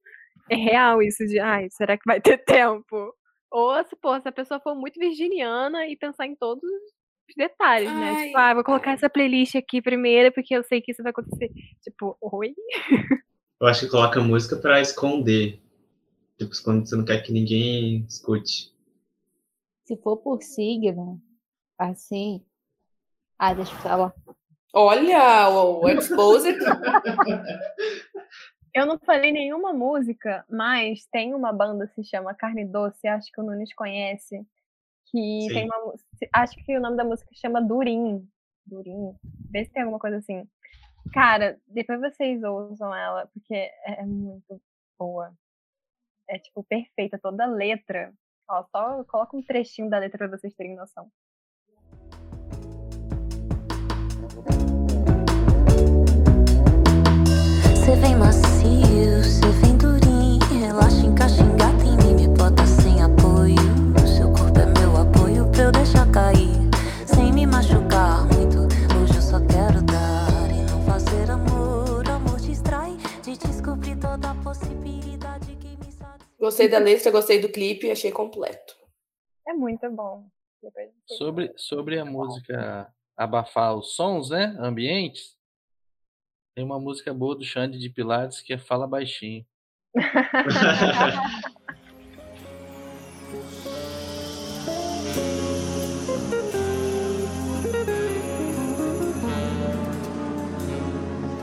é 0.49 0.55
real 0.55 1.01
isso 1.01 1.25
de, 1.27 1.37
ai, 1.37 1.67
será 1.69 1.97
que 1.97 2.03
vai 2.05 2.21
ter 2.21 2.37
tempo? 2.45 3.13
Ou, 3.51 3.83
se, 3.83 3.95
pô, 3.95 4.19
se 4.19 4.27
a 4.27 4.31
pessoa 4.31 4.59
for 4.59 4.73
muito 4.75 4.99
virginiana 4.99 5.87
e 5.87 5.95
pensar 5.95 6.25
em 6.25 6.35
todos 6.35 6.63
os 6.63 6.94
detalhes, 7.35 7.91
né? 7.91 8.11
Ai, 8.11 8.25
Tipo, 8.27 8.37
ah, 8.37 8.53
vou 8.53 8.63
colocar 8.63 8.91
essa 8.91 9.09
playlist 9.09 9.55
aqui 9.55 9.81
primeiro 9.81 10.33
porque 10.33 10.55
eu 10.55 10.63
sei 10.63 10.81
que 10.81 10.91
isso 10.91 11.01
vai 11.01 11.11
acontecer. 11.11 11.51
Tipo, 11.81 12.17
oi? 12.21 12.53
Eu 13.59 13.67
acho 13.67 13.85
que 13.85 13.91
coloca 13.91 14.19
música 14.19 14.57
pra 14.57 14.81
esconder. 14.81 15.61
Tipo, 16.37 16.51
quando 16.63 16.85
você 16.85 16.95
não 16.95 17.05
quer 17.05 17.21
que 17.21 17.31
ninguém 17.31 18.05
escute. 18.07 18.73
Se 19.85 19.95
for 19.97 20.17
por 20.17 20.43
signo, 20.43 21.21
assim. 21.77 22.43
Ah, 23.39 23.53
deixa 23.53 23.71
eu 23.71 23.77
falar. 23.77 24.13
Olha, 24.73 25.49
o, 25.49 25.85
o 25.85 25.89
Exposed. 25.89 26.57
Eu 28.75 28.85
não 28.85 28.99
falei 28.99 29.31
nenhuma 29.31 29.71
música, 29.71 30.43
mas 30.49 31.05
tem 31.05 31.33
uma 31.33 31.53
banda 31.53 31.87
que 31.87 32.03
se 32.03 32.09
chama 32.09 32.33
Carne 32.33 32.65
Doce, 32.65 33.07
acho 33.07 33.31
que 33.31 33.39
o 33.39 33.43
Nunes 33.43 33.73
conhece, 33.73 34.45
que 35.05 35.47
tem 35.49 35.61
Sim. 35.61 35.65
uma, 35.65 35.85
mu- 35.85 35.97
se- 35.97 36.29
acho 36.33 36.55
que 36.65 36.77
o 36.77 36.81
nome 36.81 36.97
da 36.97 37.03
música 37.03 37.29
chama 37.35 37.61
Durim. 37.61 38.27
Durim. 38.65 39.15
Vê 39.51 39.65
se 39.65 39.71
tem 39.71 39.83
alguma 39.83 39.99
coisa 39.99 40.17
assim. 40.17 40.47
Cara, 41.13 41.59
depois 41.67 41.99
vocês 42.01 42.41
ouçam 42.43 42.93
ela, 42.95 43.27
porque 43.33 43.53
é 43.53 44.01
é 44.01 44.03
muito 44.05 44.59
boa. 44.99 45.31
É 46.27 46.39
tipo 46.39 46.63
perfeita 46.63 47.19
toda 47.21 47.43
a 47.43 47.47
letra. 47.47 48.11
Ó, 48.49 48.63
só 48.71 49.03
coloca 49.05 49.37
um 49.37 49.43
trechinho 49.43 49.89
da 49.89 49.99
letra 49.99 50.17
pra 50.27 50.37
vocês 50.37 50.53
terem 50.55 50.75
noção. 50.75 51.09
Cê 57.83 57.95
vem 57.97 58.15
macio, 58.15 59.21
Gostei 76.45 76.69
da 76.69 76.77
letra, 76.77 77.09
gostei 77.09 77.39
do 77.39 77.49
clipe, 77.49 77.89
achei 77.89 78.11
completo. 78.11 78.75
É 79.47 79.53
muito 79.53 79.89
bom. 79.89 80.29
Sobre, 81.07 81.51
sobre 81.57 81.97
a 81.97 82.05
música 82.05 82.87
abafar 83.17 83.75
os 83.75 83.95
sons, 83.95 84.29
né? 84.29 84.55
Ambientes. 84.59 85.35
Tem 86.55 86.63
uma 86.63 86.79
música 86.79 87.11
boa 87.11 87.35
do 87.35 87.43
Xande 87.43 87.79
de 87.79 87.89
Pilares 87.89 88.41
que 88.41 88.53
é 88.53 88.59
Fala 88.59 88.85
Baixinho. 88.85 89.43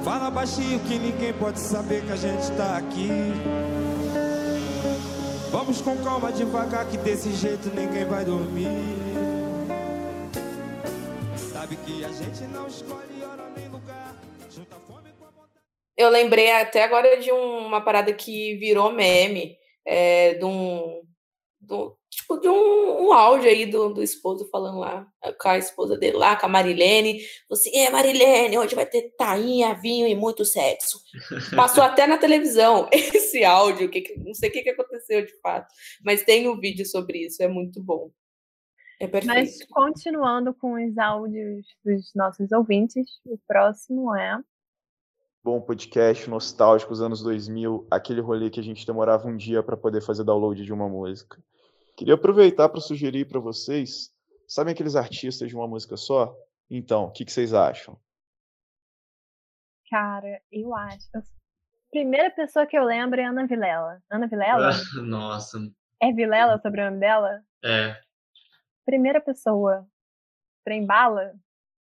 Fala 0.04 0.30
baixinho 0.30 0.78
que 0.84 0.96
ninguém 0.96 1.32
pode 1.32 1.58
saber 1.58 2.04
que 2.04 2.12
a 2.12 2.16
gente 2.16 2.56
tá 2.56 2.76
aqui. 2.76 3.08
Vamos 5.52 5.82
com 5.82 5.94
calma, 6.02 6.32
devagar, 6.32 6.88
que 6.90 6.96
desse 6.96 7.30
jeito 7.32 7.68
ninguém 7.74 8.06
vai 8.06 8.24
dormir. 8.24 8.66
Sabe 11.52 11.76
que 11.76 12.02
a 12.04 12.08
gente 12.08 12.42
não 12.44 12.66
escolhe 12.66 13.22
hora 13.22 13.50
nem 13.54 13.68
lugar. 13.68 14.16
Junta 14.50 14.76
fome 14.86 15.10
com 15.18 15.26
a 15.26 15.28
Eu 15.96 16.08
lembrei 16.08 16.50
até 16.52 16.82
agora 16.82 17.20
de 17.20 17.30
um- 17.30 17.66
uma 17.66 17.82
parada 17.82 18.12
que 18.14 18.56
virou 18.56 18.92
meme, 18.92 19.56
é, 19.86 20.34
de 20.34 20.44
um, 20.44 21.02
do- 21.60 21.96
tipo, 22.34 22.40
de 22.40 22.48
um, 22.48 23.06
um 23.08 23.12
áudio 23.12 23.48
aí 23.48 23.66
do, 23.66 23.92
do 23.92 24.02
esposo 24.02 24.48
falando 24.50 24.78
lá, 24.78 25.06
com 25.40 25.48
a 25.48 25.58
esposa 25.58 25.96
dele 25.96 26.16
lá, 26.16 26.36
com 26.36 26.46
a 26.46 26.48
Marilene, 26.48 27.20
assim, 27.50 27.70
é 27.76 27.90
Marilene, 27.90 28.58
hoje 28.58 28.74
vai 28.74 28.86
ter 28.86 29.14
tainha, 29.16 29.74
vinho 29.74 30.06
e 30.06 30.14
muito 30.14 30.44
sexo. 30.44 31.00
Passou 31.54 31.82
até 31.82 32.06
na 32.06 32.18
televisão 32.18 32.88
esse 32.92 33.44
áudio, 33.44 33.90
que, 33.90 34.00
que- 34.00 34.18
não 34.18 34.34
sei 34.34 34.48
o 34.48 34.52
que, 34.52 34.62
que 34.62 34.70
aconteceu 34.70 35.24
de 35.24 35.38
fato, 35.40 35.72
mas 36.04 36.22
tem 36.22 36.48
um 36.48 36.58
vídeo 36.58 36.86
sobre 36.86 37.26
isso, 37.26 37.42
é 37.42 37.48
muito 37.48 37.82
bom. 37.82 38.10
É 39.00 39.06
perfeito. 39.08 39.34
Mas 39.34 39.64
continuando 39.66 40.54
com 40.54 40.74
os 40.74 40.96
áudios 40.96 41.66
dos 41.84 42.12
nossos 42.14 42.52
ouvintes, 42.52 43.06
o 43.26 43.36
próximo 43.48 44.14
é. 44.14 44.38
Bom 45.44 45.60
podcast 45.60 46.30
nostálgico, 46.30 46.92
os 46.92 47.00
anos 47.00 47.20
2000, 47.20 47.84
aquele 47.90 48.20
rolê 48.20 48.48
que 48.48 48.60
a 48.60 48.62
gente 48.62 48.86
demorava 48.86 49.26
um 49.26 49.36
dia 49.36 49.60
para 49.60 49.76
poder 49.76 50.00
fazer 50.00 50.22
download 50.22 50.64
de 50.64 50.72
uma 50.72 50.88
música. 50.88 51.42
Queria 51.96 52.14
aproveitar 52.14 52.68
para 52.68 52.80
sugerir 52.80 53.26
para 53.28 53.38
vocês, 53.40 54.10
sabem 54.48 54.72
aqueles 54.72 54.96
artistas 54.96 55.48
de 55.48 55.56
uma 55.56 55.68
música 55.68 55.96
só? 55.96 56.34
Então, 56.70 57.04
o 57.04 57.10
que, 57.10 57.24
que 57.24 57.32
vocês 57.32 57.52
acham? 57.52 57.98
Cara, 59.90 60.40
eu 60.50 60.74
acho. 60.74 61.06
a 61.14 61.20
Primeira 61.90 62.30
pessoa 62.30 62.66
que 62.66 62.76
eu 62.76 62.84
lembro 62.84 63.20
é 63.20 63.24
Ana 63.26 63.46
Vilela. 63.46 64.02
Ana 64.10 64.26
Vilela? 64.26 64.70
Nossa, 65.06 65.58
É 66.00 66.10
Vilela 66.12 66.56
o 66.56 66.60
sobrenome 66.60 66.98
dela? 66.98 67.42
é. 67.64 68.00
Primeira 68.84 69.20
pessoa. 69.20 69.86
Trembala? 70.64 71.34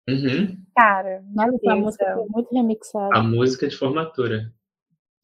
Uhum. 0.08 0.62
Cara, 0.76 1.22
Nossa, 1.32 1.54
essa 1.54 1.58
Deus 1.62 1.78
música 1.80 2.04
céu. 2.04 2.16
foi 2.16 2.26
muito 2.28 2.52
remixada. 2.54 3.16
A 3.18 3.22
música 3.22 3.66
de 3.68 3.76
formatura. 3.76 4.52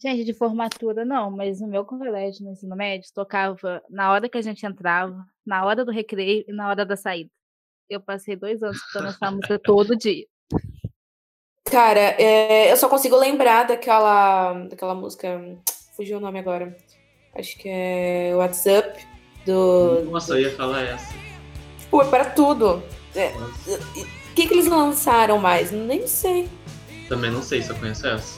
Gente, 0.00 0.24
de 0.24 0.32
formatura 0.32 1.04
não, 1.04 1.28
mas 1.28 1.60
no 1.60 1.66
meu 1.66 1.84
colégio, 1.84 2.44
no 2.44 2.52
ensino 2.52 2.76
médio, 2.76 3.10
tocava 3.12 3.82
na 3.90 4.12
hora 4.12 4.28
que 4.28 4.38
a 4.38 4.42
gente 4.42 4.64
entrava, 4.64 5.26
na 5.44 5.64
hora 5.64 5.84
do 5.84 5.90
recreio 5.90 6.44
e 6.46 6.52
na 6.52 6.68
hora 6.68 6.86
da 6.86 6.96
saída. 6.96 7.30
Eu 7.90 8.00
passei 8.00 8.36
dois 8.36 8.62
anos 8.62 8.76
escutando 8.76 9.08
essa 9.08 9.30
música 9.32 9.58
todo 9.58 9.96
dia. 9.96 10.24
Cara, 11.68 12.00
é, 12.00 12.70
eu 12.70 12.76
só 12.76 12.88
consigo 12.88 13.16
lembrar 13.16 13.64
daquela, 13.66 14.54
daquela 14.68 14.94
música. 14.94 15.58
Fugiu 15.96 16.18
o 16.18 16.20
nome 16.20 16.38
agora. 16.38 16.76
Acho 17.34 17.58
que 17.58 17.68
é 17.68 18.32
WhatsApp 18.36 19.04
do. 19.44 20.04
Nossa, 20.04 20.34
eu 20.34 20.42
ia 20.42 20.56
falar 20.56 20.82
essa. 20.82 21.12
Tipo, 21.80 22.02
é 22.02 22.08
para 22.08 22.30
tudo. 22.30 22.82
É, 23.16 23.32
O 23.32 24.34
que, 24.34 24.46
que 24.46 24.54
eles 24.54 24.66
lançaram 24.66 25.38
mais? 25.38 25.72
Nem 25.72 26.06
sei. 26.06 26.48
Também 27.08 27.32
não 27.32 27.42
sei 27.42 27.62
se 27.62 27.70
eu 27.70 27.76
conheço 27.76 28.06
essa. 28.06 28.37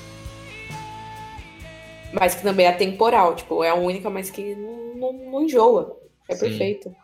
Mas 2.13 2.35
que 2.35 2.43
também 2.43 2.67
é 2.67 2.71
atemporal. 2.71 3.37
Tipo, 3.37 3.63
é 3.63 3.71
a 3.71 3.75
única, 3.75 4.11
mas 4.11 4.31
que 4.31 4.55
não, 4.55 4.95
não, 4.97 5.13
não 5.13 5.43
enjoa. 5.43 5.99
É 6.29 6.35
Sim. 6.35 6.49
perfeito. 6.49 6.95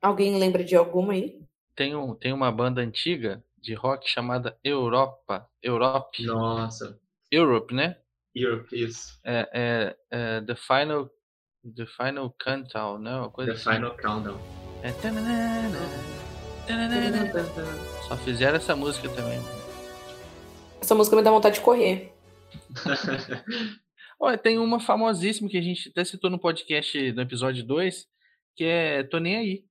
Alguém 0.00 0.38
lembra 0.38 0.62
de 0.64 0.76
alguma 0.76 1.12
aí? 1.12 1.40
Tem, 1.74 1.94
um, 1.94 2.14
tem 2.14 2.32
uma 2.32 2.50
banda 2.50 2.80
antiga 2.80 3.42
de 3.58 3.74
rock 3.74 4.08
chamada 4.08 4.58
Europa. 4.62 5.48
Europe. 5.62 6.24
Nossa. 6.24 6.98
Europe, 7.30 7.74
né? 7.74 7.96
Europe, 8.34 8.68
isso. 8.72 9.18
É, 9.24 9.48
é, 9.52 9.96
é 10.10 10.40
The 10.42 10.54
Final. 10.54 11.10
The 11.74 11.86
Final 11.86 12.32
Countdown, 12.38 12.98
né? 12.98 13.16
Uma 13.16 13.30
coisa 13.30 13.52
The 13.52 13.58
assim. 13.58 13.72
Final 13.72 13.96
Countdown. 13.96 14.38
É 14.82 14.92
tananana, 14.92 15.78
tananana. 16.66 17.32
Só 18.06 18.16
fizeram 18.18 18.56
essa 18.56 18.76
música 18.76 19.08
também. 19.08 19.40
Essa 20.80 20.94
música 20.94 21.16
me 21.16 21.22
dá 21.22 21.30
vontade 21.32 21.56
de 21.56 21.60
correr. 21.62 22.15
Olha, 24.18 24.38
tem 24.38 24.58
uma 24.58 24.80
famosíssima 24.80 25.48
que 25.48 25.58
a 25.58 25.62
gente 25.62 25.88
até 25.90 26.04
citou 26.04 26.30
no 26.30 26.38
podcast 26.38 27.12
no 27.12 27.20
episódio 27.22 27.64
2, 27.64 28.06
que 28.54 28.64
é 28.64 29.02
Tô 29.02 29.18
Nem 29.18 29.36
Aí. 29.36 29.64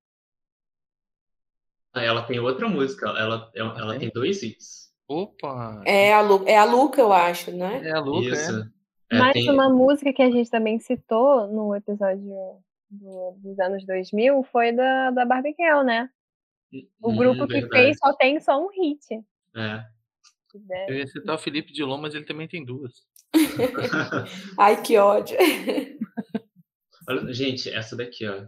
Ah, 1.93 2.03
Ela 2.03 2.23
tem 2.23 2.39
outra 2.39 2.67
música. 2.67 3.07
Ela, 3.07 3.51
ela, 3.55 3.73
ela 3.77 3.99
tem 3.99 4.09
dois 4.13 4.43
hits. 4.43 4.93
Opa! 5.07 5.81
É 5.85 6.13
a, 6.13 6.21
Lu, 6.21 6.43
é 6.47 6.57
a 6.57 6.63
Luca, 6.65 6.99
eu 6.99 7.13
acho, 7.13 7.51
né? 7.51 7.87
É 7.87 7.91
a 7.91 7.99
Luca, 7.99 8.27
Isso. 8.27 8.71
É, 9.11 9.19
Mais 9.19 9.33
tem- 9.33 9.49
uma 9.51 9.69
música 9.69 10.11
que 10.11 10.21
a 10.21 10.29
gente 10.31 10.49
também 10.49 10.79
citou 10.79 11.47
no 11.47 11.75
episódio 11.75 12.23
do- 12.89 13.31
dos 13.37 13.59
anos 13.59 13.85
2000 13.85 14.43
foi 14.51 14.71
da, 14.71 15.11
da 15.11 15.23
Barbie 15.25 15.55
Girl, 15.57 15.83
né? 15.83 16.09
O 17.01 17.11
Hum, 17.11 17.15
grupo 17.15 17.47
que 17.47 17.53
verdade. 17.61 17.83
fez 17.83 17.97
só 17.99 18.13
tem 18.13 18.39
só 18.39 18.59
um 18.59 18.69
hit. 18.69 19.23
É. 19.55 19.85
Eu 20.87 20.95
ia 20.95 21.07
citar 21.07 21.35
o 21.35 21.39
Felipe 21.39 21.73
Dilon, 21.73 21.97
mas 21.97 22.15
ele 22.15 22.25
também 22.25 22.47
tem 22.47 22.63
duas. 22.63 22.93
Ai, 24.57 24.81
que 24.81 24.97
ódio. 24.97 25.37
Olha, 27.07 27.33
gente, 27.33 27.69
essa 27.69 27.95
daqui, 27.95 28.25
ó. 28.25 28.47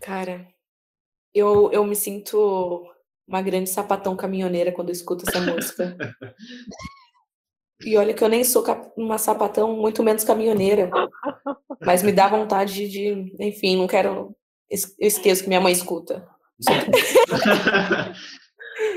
Cara, 0.00 0.46
eu, 1.34 1.72
eu 1.72 1.84
me 1.84 1.96
sinto 1.96 2.88
uma 3.26 3.42
grande 3.42 3.68
sapatão 3.70 4.16
caminhoneira 4.16 4.72
quando 4.72 4.88
eu 4.88 4.92
escuto 4.94 5.24
essa 5.28 5.40
música. 5.44 5.96
E 7.84 7.96
olha 7.96 8.14
que 8.14 8.22
eu 8.24 8.28
nem 8.28 8.42
sou 8.44 8.64
uma 8.96 9.18
sapatão, 9.18 9.76
muito 9.76 10.02
menos 10.02 10.24
caminhoneira. 10.24 10.90
Mas 11.84 12.02
me 12.02 12.12
dá 12.12 12.26
vontade 12.28 12.88
de, 12.88 13.34
enfim, 13.38 13.76
não 13.76 13.86
quero. 13.86 14.34
Eu 14.70 14.78
esqueço 15.08 15.42
que 15.42 15.48
minha 15.48 15.60
mãe 15.60 15.72
escuta. 15.72 16.26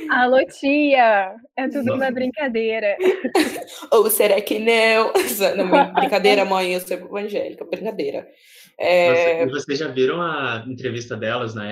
Alô, 0.10 0.44
tia! 0.46 1.36
É 1.56 1.68
tudo 1.70 1.94
uma 1.94 2.12
brincadeira. 2.12 2.98
Ou 3.92 4.10
será 4.10 4.42
que 4.42 4.60
não? 4.60 5.14
não 5.56 5.94
brincadeira, 5.94 6.44
mãe, 6.44 6.74
eu 6.74 6.82
sou 6.82 6.98
evangélica, 6.98 7.64
brincadeira. 7.66 8.28
É, 8.78 9.46
Você- 9.46 9.52
vocês 9.52 9.80
já 9.80 9.88
viram 9.88 10.22
a 10.22 10.66
entrevista 10.68 11.16
delas 11.16 11.54
na 11.54 11.72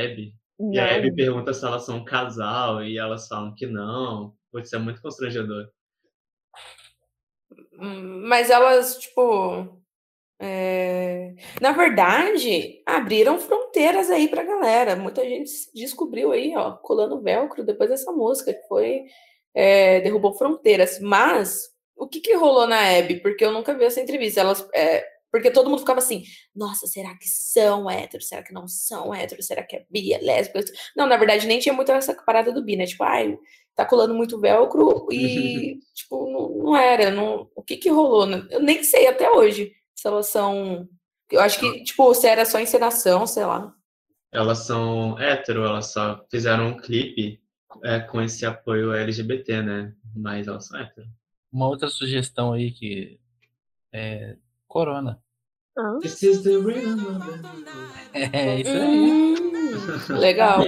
E 0.60 0.80
a 0.80 0.88
Não. 0.88 0.98
Abby 0.98 1.15
pergunta 1.15 1.54
se 1.54 1.65
elas 1.65 1.86
são 1.86 1.98
um 1.98 2.06
casal 2.06 2.84
e 2.84 2.98
elas 2.98 3.28
falam 3.28 3.54
que 3.56 3.67
não. 3.67 4.36
Putz, 4.52 4.74
é 4.74 4.78
muito 4.78 5.02
constrangedor. 5.02 5.70
Mas 7.80 8.50
elas, 8.50 8.98
tipo. 8.98 9.80
é, 10.39 11.36
Na 11.62 11.72
verdade, 11.72 12.82
abriram 12.86 13.39
fronteiras 13.39 14.10
aí 14.10 14.28
pra 14.28 14.43
galera. 14.43 14.96
Muita 14.96 15.24
gente 15.24 15.52
descobriu 15.74 16.32
aí, 16.32 16.56
ó, 16.56 16.72
colando 16.78 17.22
velcro 17.22 17.63
depois 17.65 17.89
dessa 17.89 18.12
música, 18.12 18.54
que 18.54 18.67
foi. 18.67 19.06
é, 19.56 20.02
derrubou 20.02 20.34
fronteiras. 20.34 21.00
Mas 21.00 21.70
o 21.96 22.08
que 22.08 22.20
que 22.22 22.34
rolou 22.36 22.67
na 22.67 22.80
Abby? 22.98 23.20
Porque 23.22 23.46
eu 23.46 23.52
nunca 23.52 23.74
vi 23.78 23.86
essa 23.86 24.02
entrevista. 24.02 24.41
Elas. 24.41 24.67
é, 24.74 25.06
porque 25.38 25.52
todo 25.52 25.69
mundo 25.69 25.80
ficava 25.80 26.00
assim, 26.00 26.23
nossa, 26.56 26.88
será 26.88 27.15
que 27.15 27.28
são 27.28 27.89
héteros? 27.89 28.28
Será 28.28 28.43
que 28.43 28.54
não 28.54 28.67
são 28.67 29.13
héteros? 29.13 29.45
Será 29.45 29.63
que 29.63 29.76
é 29.76 29.86
bi, 29.89 30.13
é 30.13 30.19
lésbica? 30.19 30.60
Não, 30.95 31.06
na 31.08 31.15
verdade, 31.15 31.47
nem 31.47 31.60
tinha 31.60 31.73
muito 31.73 31.91
essa 31.91 32.13
parada 32.13 32.52
do 32.52 32.63
bi, 32.63 32.76
né? 32.76 32.86
Tipo, 32.86 33.04
ai, 33.04 33.38
tá 33.76 33.86
colando 33.86 34.13
muito 34.13 34.39
velcro 34.39 35.08
e, 35.12 35.80
tipo, 35.93 36.32
não, 36.32 36.63
não 36.63 36.78
era. 36.78 37.12
Não, 37.12 37.50
o 37.56 37.63
que 37.63 37.78
que 37.78 37.89
rolou? 37.89 38.26
né? 38.26 38.45
Eu 38.50 38.62
nem 38.62 38.84
sei 38.84 39.08
até 39.08 39.30
hoje 39.30 39.73
se 39.95 40.08
elas 40.08 40.28
são. 40.28 40.88
Eu 41.30 41.41
acho 41.41 41.60
que, 41.60 41.84
tipo, 41.84 42.13
se 42.13 42.28
era 42.28 42.45
só 42.45 42.60
encenação, 42.60 43.28
sei 43.28 43.45
lá. 43.45 43.73
Elas 44.32 44.60
são 44.60 45.19
hétero, 45.19 45.63
elas 45.63 45.91
só 45.91 46.26
fizeram 46.32 46.69
um 46.69 46.78
clipe 46.78 47.41
é, 47.84 48.00
com 48.00 48.21
esse 48.21 48.45
apoio 48.45 48.93
LGBT, 48.93 49.62
né? 49.62 49.93
Mas 50.15 50.47
elas 50.47 50.67
são 50.67 50.80
hétero. 50.80 51.08
Uma 51.52 51.67
outra 51.67 51.89
sugestão 51.89 52.54
aí 52.54 52.71
que 52.71 53.19
é 53.93 54.36
Corona. 54.67 55.21
This 56.02 56.24
is 56.24 56.42
the 56.44 56.56
of 56.56 56.63
the 56.63 56.72
É 58.13 58.62
isso 58.62 58.72
aí. 58.72 59.12
Hum, 59.12 59.36
legal. 60.18 60.63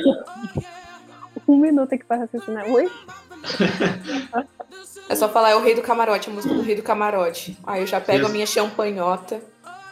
Um 1.48 1.58
minuto 1.58 1.96
aqui 1.96 2.04
pra 2.06 2.18
raciocinar. 2.18 2.70
Oi? 2.70 2.92
É 5.10 5.16
só 5.16 5.28
falar, 5.28 5.50
é 5.50 5.56
o 5.56 5.62
rei 5.62 5.74
do 5.74 5.82
camarote, 5.82 6.30
a 6.30 6.34
música 6.34 6.54
do 6.54 6.62
rei 6.62 6.76
do 6.76 6.84
camarote. 6.84 7.58
Aí 7.66 7.82
eu 7.82 7.88
já 7.88 8.00
pego 8.00 8.28
a 8.28 8.30
minha 8.30 8.46
champanhota. 8.46 9.42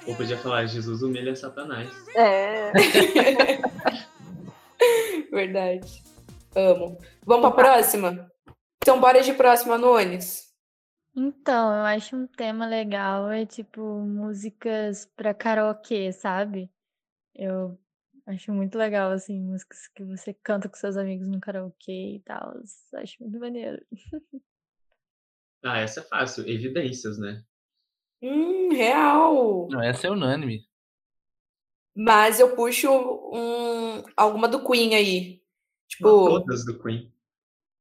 Ou 0.06 0.16
podia 0.16 0.38
falar, 0.38 0.68
Jesus 0.68 1.02
humilha 1.02 1.36
Satanás. 1.36 1.90
É. 2.16 2.72
Verdade. 5.32 6.04
Amo. 6.56 6.98
Vamos 7.26 7.54
pra 7.54 7.64
próxima? 7.64 8.28
Então, 8.82 9.00
bora 9.00 9.22
de 9.22 9.34
próxima, 9.34 9.78
Nunes. 9.78 10.47
Então, 11.20 11.74
eu 11.74 11.84
acho 11.84 12.16
um 12.16 12.28
tema 12.28 12.68
legal, 12.68 13.32
é 13.32 13.44
tipo 13.44 13.82
músicas 13.82 15.08
pra 15.16 15.34
karaokê, 15.34 16.12
sabe? 16.14 16.70
Eu 17.34 17.76
acho 18.28 18.54
muito 18.54 18.78
legal, 18.78 19.12
assim, 19.12 19.42
músicas 19.42 19.88
que 19.96 20.04
você 20.04 20.32
canta 20.32 20.70
com 20.70 20.76
seus 20.76 20.96
amigos 20.96 21.28
no 21.28 21.40
karaokê 21.40 22.18
e 22.18 22.20
tal. 22.20 22.54
Acho 22.94 23.24
muito 23.24 23.40
maneiro. 23.40 23.84
Ah, 25.64 25.80
essa 25.80 26.02
é 26.02 26.04
fácil. 26.04 26.48
Evidências, 26.48 27.18
né? 27.18 27.44
Hum, 28.22 28.70
real. 28.70 29.68
Não, 29.70 29.82
essa 29.82 30.06
é 30.08 30.12
unânime. 30.12 30.66
Mas 31.96 32.40
eu 32.40 32.56
puxo 32.56 32.90
um, 32.90 34.04
alguma 34.16 34.48
do 34.48 34.64
Queen 34.64 34.94
aí. 34.94 35.42
Tipo, 35.90 36.26
Todas 36.26 36.64
do 36.64 36.80
Queen. 36.80 37.12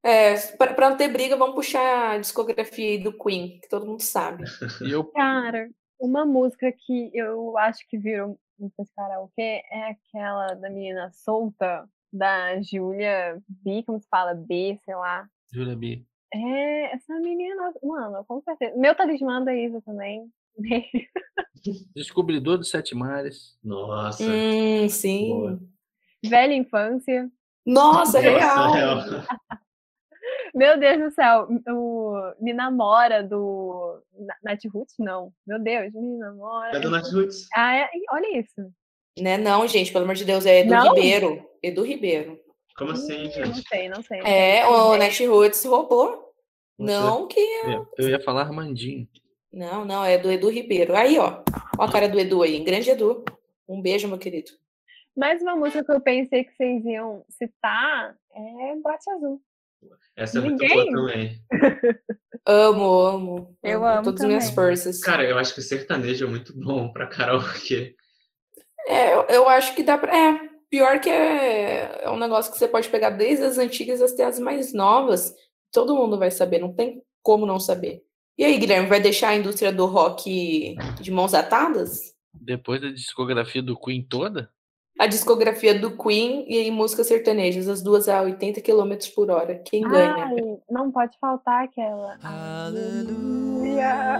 É, 0.07 0.37
pra, 0.57 0.73
pra 0.73 0.91
não 0.91 0.97
ter 0.97 1.09
briga, 1.09 1.37
vamos 1.37 1.57
puxar 1.57 2.13
a 2.13 2.19
discografia 2.19 2.91
aí 2.91 2.99
do 2.99 3.13
Queen, 3.13 3.59
que 3.61 3.69
todo 3.69 3.87
mundo 3.87 4.03
sabe. 4.03 4.45
Eu 4.81 5.05
Cara, 5.05 5.69
uma 5.99 6.25
música 6.25 6.71
que 6.73 7.11
eu 7.15 7.59
acho 7.59 7.87
que 7.89 7.99
virou 7.99 8.39
música 8.59 8.85
de 8.85 8.93
karaokê 8.95 9.63
é 9.71 9.91
aquela 9.91 10.55
da 10.55 10.71
menina 10.71 11.11
solta, 11.13 11.89
da 12.13 12.61
Júlia 12.63 13.43
B, 13.49 13.83
como 13.85 14.01
se 14.01 14.09
fala? 14.09 14.35
B, 14.35 14.79
sei 14.85 14.95
lá. 14.95 15.29
Júlia 15.53 15.77
B. 15.77 16.05
É, 16.33 16.95
essa 16.95 17.15
menina, 17.21 17.73
mano, 17.83 18.25
com 18.27 18.41
certeza. 18.43 18.77
Meu 18.77 18.95
talismã 18.95 19.43
da 19.43 19.55
Isa 19.55 19.81
também. 19.83 20.31
Descobridor 21.95 22.59
dos 22.59 22.71
Sete 22.71 22.95
Mares. 22.95 23.59
Nossa. 23.63 24.25
Hum, 24.25 24.89
sim. 24.89 25.29
Boa. 25.29 25.61
Velha 26.25 26.55
infância. 26.55 27.31
Nossa, 27.67 27.99
Nossa, 27.99 28.21
real. 28.21 28.73
real. 28.73 28.99
Meu 30.57 30.79
Deus 30.81 30.99
do 30.99 31.11
céu, 31.15 31.47
o 31.69 32.15
Me 32.41 32.53
Namora 32.55 33.23
do 33.23 34.01
Na- 34.19 34.37
Nath 34.43 34.65
Roots? 34.73 34.95
Não. 34.99 35.31
Meu 35.47 35.59
Deus, 35.59 35.93
Me 35.93 36.17
Namora. 36.19 36.77
É 36.77 36.81
do 36.81 36.91
Nath 36.91 37.13
Roots. 37.13 37.47
Ah, 37.55 37.77
é? 37.77 37.91
Olha 38.11 38.39
isso. 38.39 38.73
Né, 39.19 39.37
não, 39.37 39.67
gente, 39.69 39.93
pelo 39.93 40.05
amor 40.05 40.15
de 40.15 40.25
Deus, 40.25 40.45
é 40.47 40.61
Edu 40.61 40.71
Não? 40.71 40.95
Ribeiro. 40.95 41.47
Edu 41.63 41.83
Ribeiro. 41.83 42.39
Como 42.77 42.93
assim, 42.93 43.25
Não 43.25 43.31
gente? 43.31 43.69
sei, 43.69 43.89
não 43.89 44.03
sei. 44.03 44.19
não 44.21 44.27
É, 44.27 44.63
sei. 44.63 44.71
o 44.71 44.97
Netroots 44.97 45.65
roubou. 45.65 46.33
Não 46.79 47.27
que. 47.27 47.41
Eu, 47.41 47.87
eu 47.99 48.09
ia 48.11 48.21
falar 48.21 48.43
Armandinho. 48.43 49.09
Não, 49.53 49.85
não, 49.87 50.05
é 50.05 50.19
do 50.19 50.31
Edu 50.31 50.51
Ribeiro. 50.51 50.95
Aí, 50.95 51.19
ó. 51.19 51.43
Ó 51.79 51.83
a 51.85 51.91
cara 51.91 52.09
do 52.09 52.19
Edu 52.21 52.43
aí. 52.43 52.63
Grande 52.63 52.91
Edu. 52.91 53.25
Um 53.67 53.81
beijo, 53.81 54.07
meu 54.09 54.19
querido. 54.19 54.51
Mais 55.17 55.41
uma 55.41 55.57
música 55.57 55.83
que 55.83 55.91
eu 55.93 56.01
pensei 56.01 56.45
que 56.45 56.53
vocês 56.55 56.85
iam 56.85 57.25
citar 57.31 58.15
é 58.35 58.77
Boate 58.83 59.09
Azul. 59.11 59.41
Essa 60.17 60.39
é 60.39 60.41
muito 60.43 60.61
Ninguém? 60.63 60.93
boa 60.93 61.09
também. 61.09 61.41
Amo, 62.47 63.01
amo. 63.01 63.59
Eu 63.63 63.85
amo 63.85 64.05
Todas 64.05 64.21
as 64.23 64.27
minhas 64.27 64.45
também. 64.45 64.55
forças. 64.55 65.01
Cara, 65.01 65.25
eu 65.25 65.39
acho 65.39 65.53
que 65.53 65.61
o 65.61 65.63
sertanejo 65.63 66.27
é 66.27 66.29
muito 66.29 66.59
bom 66.59 66.93
pra 66.93 67.07
karaokê. 67.07 67.95
É, 68.87 69.15
eu, 69.15 69.23
eu 69.29 69.49
acho 69.49 69.75
que 69.75 69.83
dá 69.83 69.99
pra. 69.99 70.17
É, 70.17 70.49
pior 70.71 71.01
que 71.01 71.11
é, 71.11 72.03
é 72.05 72.11
um 72.11 72.19
negócio 72.19 72.53
que 72.53 72.59
você 72.59 72.69
pode 72.69 72.89
pegar 72.89 73.11
desde 73.11 73.45
as 73.45 73.59
antigas 73.59 74.01
até 74.01 74.25
as 74.25 74.39
mais 74.39 74.73
novas. 74.73 75.35
Todo 75.73 75.97
mundo 75.97 76.19
vai 76.19 76.31
saber, 76.31 76.61
não 76.61 76.73
tem 76.73 77.03
como 77.23 77.45
não 77.45 77.59
saber. 77.59 78.03
E 78.39 78.45
aí, 78.45 78.57
Guilherme, 78.59 78.89
vai 78.89 79.01
deixar 79.01 79.31
a 79.31 79.37
indústria 79.37 79.73
do 79.73 79.87
rock 79.87 80.77
de 81.01 81.11
mãos 81.11 81.35
atadas? 81.35 82.15
Depois 82.33 82.81
da 82.81 82.91
discografia 82.91 83.63
do 83.63 83.79
Queen 83.79 84.07
toda, 84.07 84.51
A 84.99 85.07
discografia 85.07 85.79
do 85.79 85.95
Queen 85.97 86.47
e 86.49 86.59
aí 86.59 86.71
músicas 86.71 87.07
sertanejas, 87.07 87.69
as 87.69 87.83
duas 87.83 88.09
a 88.09 88.23
80 88.23 88.63
km 88.63 88.95
por 89.15 89.31
hora. 89.31 89.57
Quem 89.57 89.83
ganha? 89.83 90.25
Ai, 90.25 90.37
não 90.71 90.91
pode 90.91 91.19
faltar 91.21 91.65
aquela. 91.65 92.17
Aleluia. 92.23 94.19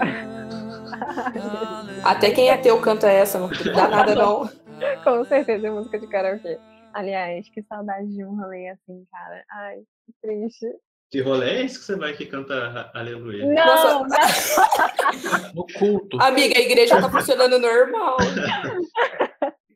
Até 2.05 2.31
quem 2.31 2.51
é 2.51 2.57
teu 2.59 2.79
canta 2.81 3.11
essa, 3.11 3.39
não 3.39 3.49
dá 3.75 3.89
nada 3.89 4.15
não. 4.15 4.51
Com 5.03 5.25
certeza 5.25 5.67
é 5.67 5.71
música 5.71 5.99
de 5.99 6.07
karaokê. 6.07 6.59
Aliás, 6.93 7.49
que 7.49 7.63
saudade 7.63 8.09
de 8.09 8.25
um 8.25 8.37
rolê 8.37 8.69
assim, 8.69 9.07
cara. 9.11 9.45
Ai, 9.51 9.79
que 10.05 10.13
triste. 10.21 10.67
Que 11.11 11.23
rolê 11.23 11.51
é 11.51 11.65
esse 11.65 11.79
que 11.79 11.85
você 11.85 11.97
vai 11.97 12.13
que 12.15 12.27
canta 12.27 12.91
Aleluia? 12.93 13.47
Não, 13.47 14.05
não. 14.05 14.09
no 15.55 15.67
culto. 15.79 16.21
Amiga, 16.21 16.59
a 16.59 16.63
igreja 16.63 17.01
tá 17.01 17.09
funcionando 17.09 17.59
normal. 17.59 18.17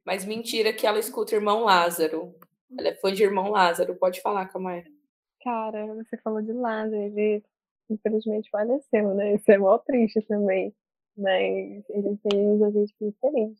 Mas 0.04 0.24
mentira 0.24 0.72
que 0.72 0.86
ela 0.86 0.98
escuta 0.98 1.34
Irmão 1.34 1.64
Lázaro. 1.64 2.34
Ela 2.78 2.88
é 2.88 2.94
fã 2.94 3.12
de 3.12 3.22
Irmão 3.22 3.50
Lázaro. 3.50 3.94
Pode 3.96 4.20
falar, 4.20 4.46
Camargo. 4.46 4.88
Cara, 5.42 5.86
você 5.94 6.16
falou 6.18 6.42
de 6.42 6.52
Lázaro, 6.52 6.96
ele 6.96 7.42
infelizmente 7.88 8.50
faleceu, 8.50 9.14
né? 9.14 9.34
Isso 9.34 9.50
é 9.50 9.58
mó 9.58 9.78
triste 9.78 10.20
também. 10.22 10.74
Mas 11.16 11.84
ele 11.90 12.18
fez 12.22 12.62
a 12.62 12.70
gente 12.70 12.94
muito 13.00 13.18
feliz. 13.20 13.58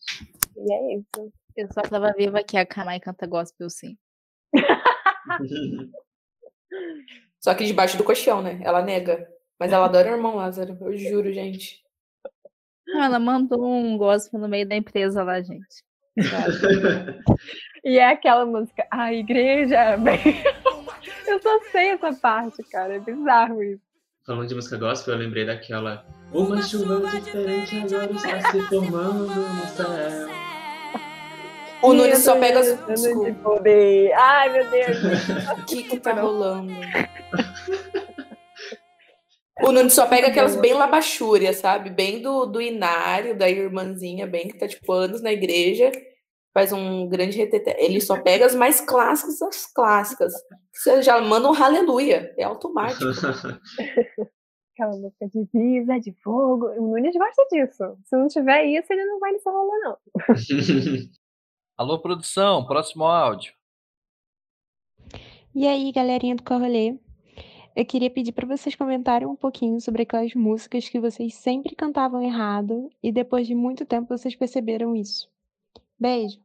E 0.57 0.73
é 0.73 0.95
isso. 0.95 1.33
Eu 1.57 1.69
só 1.73 1.83
tava 1.83 2.13
viva 2.17 2.43
que 2.43 2.57
a 2.57 2.65
Kamai 2.65 3.01
canta 3.01 3.27
gospel 3.27 3.69
sim. 3.69 3.99
Só 7.41 7.55
que 7.55 7.65
debaixo 7.65 7.97
do 7.97 8.05
colchão, 8.05 8.43
né? 8.43 8.61
Ela 8.63 8.83
nega. 8.83 9.29
Mas 9.59 9.73
ela 9.73 9.87
adora 9.87 10.11
o 10.11 10.15
irmão 10.15 10.37
Lázaro, 10.37 10.77
eu 10.81 10.97
juro, 10.97 11.33
gente. 11.33 11.83
Ela 12.89 13.19
mandou 13.19 13.65
um 13.65 13.97
gospel 13.97 14.41
no 14.41 14.49
meio 14.49 14.67
da 14.67 14.77
empresa 14.77 15.23
lá, 15.23 15.41
gente. 15.41 15.85
E 17.83 17.99
é 17.99 18.11
aquela 18.11 18.45
música, 18.45 18.87
a 18.91 19.13
igreja. 19.13 19.97
bem- 19.97 20.21
Eu 21.27 21.41
só 21.41 21.59
sei 21.73 21.91
essa 21.91 22.13
parte, 22.13 22.63
cara. 22.71 22.97
É 22.97 22.99
bizarro 22.99 23.63
isso. 23.63 23.81
Falando 24.27 24.49
de 24.49 24.55
música 24.55 24.77
gospel, 24.77 25.15
eu 25.15 25.21
lembrei 25.21 25.47
daquela. 25.47 26.05
Uma 26.33 26.61
chuva 26.63 27.01
diferente 27.21 27.77
agora 27.79 28.13
está 28.13 28.51
se 28.51 28.61
formando 28.63 29.27
no 29.35 29.67
céu. 29.67 30.29
O 31.83 31.95
Nunes 31.95 32.19
só 32.19 32.39
pega 32.39 32.61
as. 32.61 32.77
Ai, 34.15 34.49
meu 34.53 34.71
Deus. 34.71 34.99
O 35.59 35.65
que 35.65 35.83
que 35.85 35.99
tá 35.99 36.13
rolando? 36.13 36.73
O 39.63 39.73
Nunes 39.73 39.93
só 39.93 40.07
pega 40.07 40.29
aquelas 40.29 40.57
bem 40.57 40.75
labachúrias, 40.75 41.57
sabe? 41.57 41.91
Bem 41.91 42.23
do, 42.23 42.47
do 42.47 42.61
inário, 42.61 43.37
da 43.37 43.49
irmãzinha, 43.49 44.27
bem 44.27 44.49
que 44.49 44.59
tá, 44.59 44.67
tipo, 44.67 44.93
anos 44.93 45.23
na 45.23 45.33
igreja. 45.33 45.93
Faz 46.53 46.73
um 46.73 47.09
grande 47.09 47.37
reteté. 47.37 47.77
Ele 47.79 48.01
só 48.01 48.21
pega 48.21 48.47
as 48.47 48.55
mais 48.55 48.81
clássicas 48.81 49.39
das 49.39 49.73
clássicas. 49.73 50.33
Você 50.73 51.03
já 51.03 51.21
manda 51.21 51.49
um 51.49 51.55
aleluia. 51.55 52.35
É 52.37 52.45
automático. 52.45 53.05
Aquela 54.75 54.97
música 54.97 55.29
de 55.29 55.47
Visa, 55.53 56.01
de 56.01 56.13
fogo. 56.23 56.67
O 56.67 56.89
Nunes 56.89 57.15
gosta 57.15 57.47
disso. 57.53 57.99
Se 58.05 58.17
não 58.17 58.29
tiver 58.29 58.65
isso, 58.65 58.93
ele 58.93 59.05
não 59.05 59.19
vai 59.21 59.33
nesse 59.33 59.49
rolê, 59.49 59.79
não. 59.79 59.97
Alô, 61.77 62.01
produção, 62.01 62.67
próximo 62.67 63.05
áudio. 63.05 63.53
E 65.55 65.67
aí, 65.67 65.93
galerinha 65.93 66.37
do 66.37 66.43
Corrolê? 66.43 66.99
Eu 67.81 67.87
queria 67.87 68.11
pedir 68.11 68.33
para 68.33 68.47
vocês 68.47 68.75
comentarem 68.77 69.27
um 69.27 69.35
pouquinho 69.35 69.81
sobre 69.81 70.03
aquelas 70.03 70.35
músicas 70.35 70.87
que 70.87 71.01
vocês 71.01 71.35
sempre 71.37 71.75
cantavam 71.75 72.23
errado 72.23 72.91
e 73.03 73.11
depois 73.11 73.47
de 73.47 73.55
muito 73.55 73.87
tempo 73.87 74.15
vocês 74.15 74.37
perceberam 74.37 74.95
isso. 74.95 75.31
Beijo. 75.99 76.39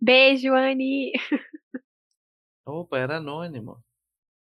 Beijo, 0.00 0.54
Anne. 0.54 1.10
Opa, 2.64 2.98
era 2.98 3.16
anônimo. 3.16 3.82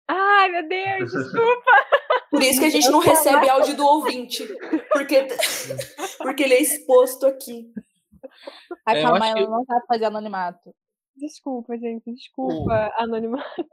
Ai, 0.07 0.49
meu 0.51 0.67
Deus, 0.69 1.11
desculpa. 1.11 1.71
Por 2.29 2.43
isso 2.43 2.59
que 2.59 2.65
a 2.67 2.69
gente 2.69 2.91
não 2.91 2.99
recebe 2.99 3.49
áudio 3.49 3.75
do 3.75 3.83
ouvinte. 3.87 4.47
Porque, 4.93 5.25
porque 6.21 6.43
ele 6.43 6.53
é 6.53 6.61
exposto 6.61 7.25
aqui. 7.25 7.73
A 8.85 8.95
É, 8.95 9.01
calma, 9.01 9.17
acho 9.17 9.25
ela 9.25 9.45
que- 9.47 9.51
não 9.51 9.65
sabe 9.65 9.85
fazer 9.87 10.05
anonimato. 10.05 10.75
Desculpa, 11.15 11.75
gente. 11.75 12.13
Desculpa, 12.13 12.93
anonimato. 12.99 13.65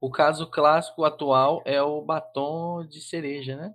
O 0.00 0.10
caso 0.10 0.48
clássico 0.50 1.04
atual 1.04 1.62
é 1.64 1.82
o 1.82 2.00
batom 2.00 2.84
de 2.86 3.00
cereja, 3.00 3.56
né? 3.56 3.74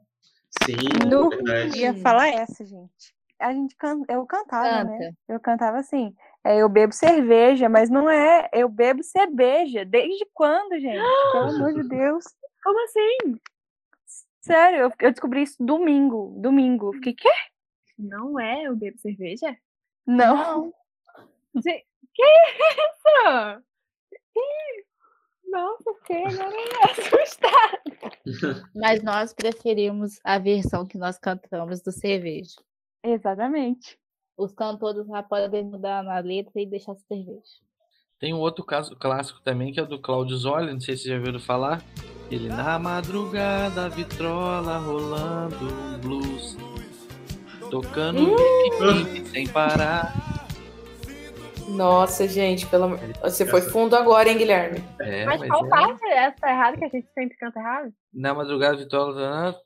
Sim, 0.63 0.75
No- 1.09 1.29
verdade. 1.29 1.77
ia 1.79 1.93
falar 1.95 2.29
essa, 2.29 2.65
gente. 2.65 3.13
A 3.39 3.51
gente 3.51 3.75
can... 3.75 4.01
Eu 4.07 4.25
cantava, 4.25 4.83
né? 4.85 4.97
Canta. 4.97 5.17
Eu 5.27 5.39
cantava 5.39 5.77
assim. 5.79 6.15
É, 6.43 6.57
eu 6.57 6.69
bebo 6.69 6.93
cerveja, 6.93 7.67
mas 7.67 7.89
não 7.89 8.09
é. 8.09 8.49
Eu 8.53 8.69
bebo 8.69 9.03
cerveja. 9.03 9.83
Desde 9.83 10.25
quando, 10.33 10.79
gente? 10.79 11.03
Pelo 11.31 11.49
amor 11.49 11.73
de 11.73 11.83
Deus. 11.89 12.23
Como 12.63 12.83
assim? 12.85 13.39
Sério, 14.41 14.79
eu, 14.79 14.91
eu 14.99 15.11
descobri 15.11 15.41
isso 15.43 15.55
domingo. 15.59 16.35
Domingo. 16.37 16.87
Eu 16.89 16.93
Fiquei, 16.93 17.13
quê? 17.13 17.29
Não 17.97 18.39
é 18.39 18.63
eu 18.63 18.75
bebo 18.75 18.97
cerveja? 18.97 19.57
Não. 20.05 20.73
Gente, 21.55 21.85
que 22.13 22.23
isso? 22.23 23.63
Que? 24.33 24.85
Nossa, 25.53 25.93
fiquei 25.99 26.25
agora 26.25 26.55
assustada. 26.89 27.81
Mas 28.75 29.03
nós 29.03 29.33
preferimos 29.33 30.19
a 30.23 30.39
versão 30.39 30.83
que 30.83 30.97
nós 30.97 31.19
cantamos 31.19 31.79
do 31.81 31.91
cerveja. 31.91 32.55
Exatamente. 33.03 33.99
Os 34.35 34.51
cantores 34.51 35.07
lá 35.07 35.21
podem 35.21 35.63
mudar 35.63 36.03
na 36.03 36.17
letra 36.17 36.59
e 36.59 36.65
deixar 36.65 36.95
cerveja. 36.95 37.61
Tem 38.19 38.33
um 38.33 38.39
outro 38.39 38.65
caso 38.65 38.95
clássico 38.95 39.41
também, 39.41 39.71
que 39.71 39.79
é 39.79 39.83
o 39.83 39.85
do 39.85 40.01
Cláudio 40.01 40.35
Zoli, 40.37 40.73
não 40.73 40.81
sei 40.81 40.95
se 40.95 41.03
vocês 41.03 41.13
já 41.13 41.19
ouviram 41.19 41.39
falar. 41.39 41.83
Ele 42.31 42.47
na 42.47 42.79
madrugada, 42.79 43.89
vitrola 43.89 44.77
rolando 44.77 45.99
blues, 46.01 46.57
tocando 47.69 48.35
King 48.35 49.25
sem 49.27 49.47
parar. 49.47 50.22
Nossa, 51.69 52.27
gente, 52.27 52.67
pelo 52.67 52.85
amor. 52.85 52.99
Você 53.21 53.45
foi 53.45 53.61
fundo 53.61 53.95
agora, 53.95 54.29
hein, 54.29 54.37
Guilherme? 54.37 54.79
É, 54.99 55.25
Mas 55.25 55.39
mas 55.39 55.49
qual 55.49 55.65
é. 55.65 55.69
parte 55.69 56.05
é 56.05 56.17
essa 56.25 56.49
errada 56.49 56.77
que 56.77 56.85
a 56.85 56.89
gente 56.89 57.07
sempre 57.13 57.37
canta 57.37 57.59
errado? 57.59 57.93
Na 58.13 58.33
madrugada, 58.33 58.75
a 58.75 58.77
vitrola 58.77 59.13
rolando, 59.13 59.57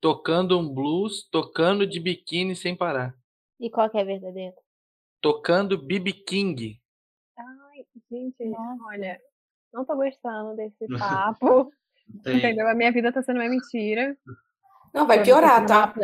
tocando 0.00 0.58
um 0.58 0.68
blues, 0.68 1.28
tocando 1.30 1.86
de 1.86 2.00
biquíni 2.00 2.56
sem 2.56 2.76
parar. 2.76 3.14
E 3.58 3.70
qual 3.70 3.90
que 3.90 3.98
é 3.98 4.00
a 4.00 4.04
verdadeira? 4.04 4.54
Tocando 5.20 5.76
BB 5.76 6.12
King. 6.12 6.80
Ai, 7.38 7.84
gente, 8.10 8.36
olha, 8.86 9.20
não 9.72 9.84
tô 9.84 9.94
gostando 9.96 10.56
desse 10.56 10.86
papo. 10.98 11.70
Entendeu? 12.26 12.68
A 12.68 12.74
minha 12.74 12.90
vida 12.90 13.12
tá 13.12 13.22
sendo 13.22 13.36
uma 13.40 13.48
mentira. 13.48 14.16
Não, 14.92 15.06
vai 15.06 15.22
piorar, 15.22 15.64
tá? 15.66 15.94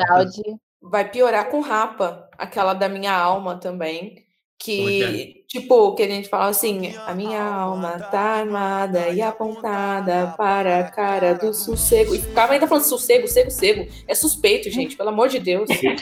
Vai 0.81 1.11
piorar 1.11 1.51
com 1.51 1.61
Rapa, 1.61 2.29
aquela 2.39 2.75
da 2.75 2.89
minha 2.89 3.13
alma 3.13 3.59
também. 3.59 4.26
Como 4.65 4.89
é 4.89 4.93
Que, 4.93 5.45
tipo, 5.47 5.95
que 5.95 6.03
a 6.03 6.09
gente 6.09 6.29
fala 6.29 6.49
assim, 6.49 6.97
a 6.97 7.15
minha 7.15 7.43
alma 7.43 7.99
tá 7.99 8.21
armada 8.21 9.09
e 9.11 9.21
apontada 9.23 10.35
para 10.37 10.81
a 10.81 10.91
cara 10.91 11.35
do 11.35 11.53
sossego. 11.53 12.15
E 12.15 12.21
ficava 12.21 12.55
ainda 12.55 12.67
falando 12.67 12.85
sossego, 12.85 13.27
sossego, 13.27 13.51
sossego. 13.51 13.93
É 14.09 14.15
suspeito, 14.15 14.71
gente, 14.71 14.97
pelo 14.97 15.11
amor 15.11 15.29
de 15.29 15.39
Deus. 15.39 15.69
O 15.71 15.79
quê? 15.79 15.95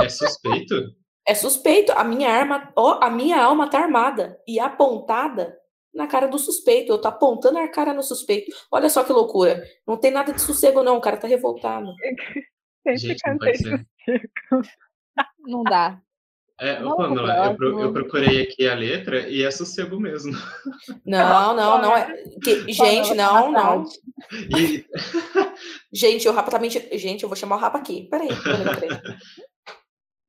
É 0.00 0.08
suspeito? 0.08 0.74
É 1.26 1.34
suspeito. 1.34 1.92
A 1.92 2.04
minha 2.04 2.30
arma, 2.30 2.72
ó, 2.76 3.00
a 3.02 3.10
minha 3.10 3.42
alma 3.42 3.68
tá 3.68 3.80
armada 3.80 4.38
e 4.46 4.60
apontada 4.60 5.56
na 5.94 6.06
cara 6.06 6.26
do 6.26 6.38
suspeito. 6.38 6.92
Eu 6.92 7.00
tô 7.00 7.08
apontando 7.08 7.58
a 7.58 7.68
cara 7.68 7.92
no 7.92 8.02
suspeito. 8.02 8.50
Olha 8.70 8.88
só 8.88 9.04
que 9.04 9.12
loucura. 9.12 9.62
Não 9.86 9.96
tem 9.96 10.10
nada 10.10 10.32
de 10.32 10.40
sossego, 10.40 10.82
não. 10.82 10.96
O 10.96 11.00
cara 11.00 11.16
tá 11.16 11.26
revoltado. 11.26 11.92
Gente, 12.96 13.20
não 13.26 13.38
cantei 13.38 13.52
pode 13.52 13.58
ser. 13.58 13.86
Não 15.38 15.62
dá. 15.62 16.00
É, 16.60 16.76
pro 16.76 16.96
Pamela, 16.96 17.46
eu, 17.46 17.56
pro- 17.56 17.80
eu 17.80 17.92
procurei 17.92 18.42
aqui 18.42 18.68
a 18.68 18.74
letra 18.74 19.28
e 19.28 19.42
é 19.42 19.50
sossego 19.50 19.98
mesmo. 19.98 20.32
Não, 21.04 21.56
não, 21.56 21.82
não 21.82 21.96
é. 21.96 22.22
que- 22.42 22.72
gente, 22.72 23.14
não, 23.14 23.50
não. 23.50 23.84
E 24.58 24.84
Gente, 25.92 26.28
o 26.28 26.32
Rapa 26.32 26.50
tá 26.50 26.58
mentindo. 26.58 26.86
Gente, 26.96 27.22
eu 27.24 27.28
vou 27.28 27.34
chamar 27.36 27.56
o 27.56 27.58
Rapa 27.58 27.78
aqui. 27.78 28.06
Peraí. 28.08 28.28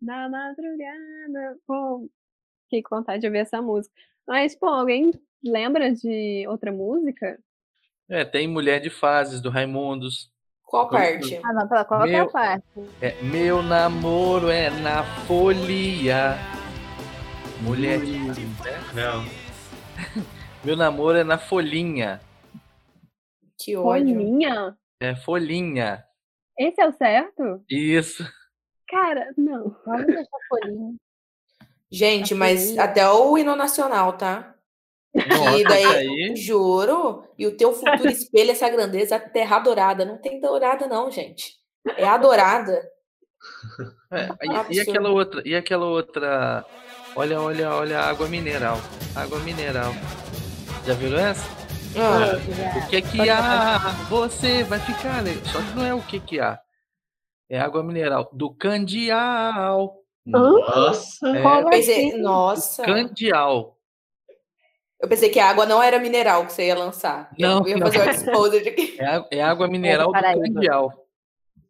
Na 0.01 0.27
madrugada. 0.29 1.57
Pô, 1.67 2.09
fiquei 2.65 2.81
com 2.81 2.95
vontade 2.97 3.21
de 3.21 3.27
ouvir 3.27 3.39
essa 3.39 3.61
música. 3.61 3.93
Mas, 4.27 4.55
pô, 4.55 4.67
alguém 4.67 5.11
lembra 5.43 5.91
de 5.93 6.45
outra 6.47 6.71
música? 6.71 7.39
É, 8.09 8.25
tem 8.25 8.47
Mulher 8.47 8.79
de 8.79 8.89
Fases, 8.89 9.41
do 9.41 9.49
Raimundos. 9.49 10.29
Qual 10.73 10.89
parte? 10.89 11.39
Ah, 11.45 11.53
não, 11.53 11.67
pela 11.67 11.85
qual 11.85 12.03
é 12.03 12.07
Meu- 12.07 12.23
a 12.23 12.29
parte? 12.31 12.65
É, 12.99 13.21
meu 13.21 13.61
namoro 13.61 14.49
é 14.49 14.71
na 14.71 15.03
folia. 15.27 16.35
Mulher? 17.61 17.99
Não. 18.95 19.23
Meu 20.65 20.75
namoro 20.75 21.15
é 21.15 21.23
na 21.23 21.37
folhinha. 21.37 22.19
Que 23.59 23.75
ódio. 23.77 24.15
Folhinha? 24.15 24.75
É 24.99 25.15
folhinha. 25.15 26.03
Esse 26.57 26.81
é 26.81 26.87
o 26.87 26.91
certo? 26.91 27.63
Isso. 27.69 28.27
Cara, 28.87 29.31
não. 29.37 29.75
Vamos 29.85 30.07
deixar 30.07 30.37
folhinha. 30.49 30.95
Gente, 31.91 32.33
mas 32.33 32.75
até 32.79 33.07
o 33.07 33.37
hino 33.37 33.55
nacional, 33.55 34.13
tá? 34.13 34.52
Nossa, 35.15 35.57
E 35.57 35.63
daí, 35.63 35.85
aí- 35.85 36.35
juro, 36.35 37.23
e 37.37 37.45
o 37.45 37.55
teu 37.55 37.71
futuro 37.73 38.09
espelha 38.09 38.51
essa 38.51 38.67
grandeza, 38.69 39.15
a 39.15 39.19
terra 39.19 39.57
adorada. 39.57 40.03
Não 40.05 40.17
tem 40.17 40.39
dourada, 40.41 40.87
não, 40.87 41.11
gente. 41.11 41.53
É 41.97 42.05
adorada. 42.05 42.81
É, 44.11 44.29
e- 44.41 44.47
e, 44.47 44.55
Absurdo. 44.55 44.89
aquela 44.89 45.09
outra, 45.09 45.41
e 45.45 45.55
aquela 45.55 45.85
outra. 45.85 46.65
Olha, 47.15 47.39
olha, 47.41 47.69
olha 47.75 47.99
a 47.99 48.09
água 48.09 48.27
mineral. 48.27 48.77
Água 49.15 49.39
mineral. 49.39 49.91
Já 50.85 50.93
viram 50.95 51.19
essa? 51.19 51.43
Ah. 51.95 52.79
O 52.85 52.89
que 52.89 53.01
que 53.03 53.29
há? 53.29 53.77
Você 54.09 54.63
vai 54.63 54.79
ficar 54.79 55.19
alegre. 55.19 55.47
Só 55.47 55.59
que 55.61 55.75
não 55.75 55.85
é 55.85 55.93
o 55.93 56.01
que 56.01 56.19
que 56.19 56.39
há. 56.39 56.59
É 57.49 57.59
água 57.59 57.83
mineral 57.83 58.29
do 58.33 58.51
candial. 58.51 59.95
Nossa. 60.25 61.27
É, 61.37 61.43
Eu 61.61 61.69
pensei, 61.69 62.17
nossa. 62.17 62.83
candial. 62.83 63.72
Eu 65.03 65.09
pensei 65.09 65.27
que 65.27 65.37
a 65.37 65.49
água 65.49 65.65
não 65.65 65.83
era 65.83 65.99
mineral 65.99 66.45
que 66.45 66.53
você 66.53 66.67
ia 66.67 66.79
lançar. 66.79 67.29
Não, 67.37 67.59
eu 67.59 67.67
ia 67.67 67.75
não. 67.75 67.87
fazer 67.87 68.07
o 68.07 68.09
exposed 68.09 68.65
aqui. 68.65 68.95
É, 68.97 69.37
é 69.37 69.43
água 69.43 69.67
mineral 69.67 70.09
do 70.09 70.13
candial. 70.13 70.93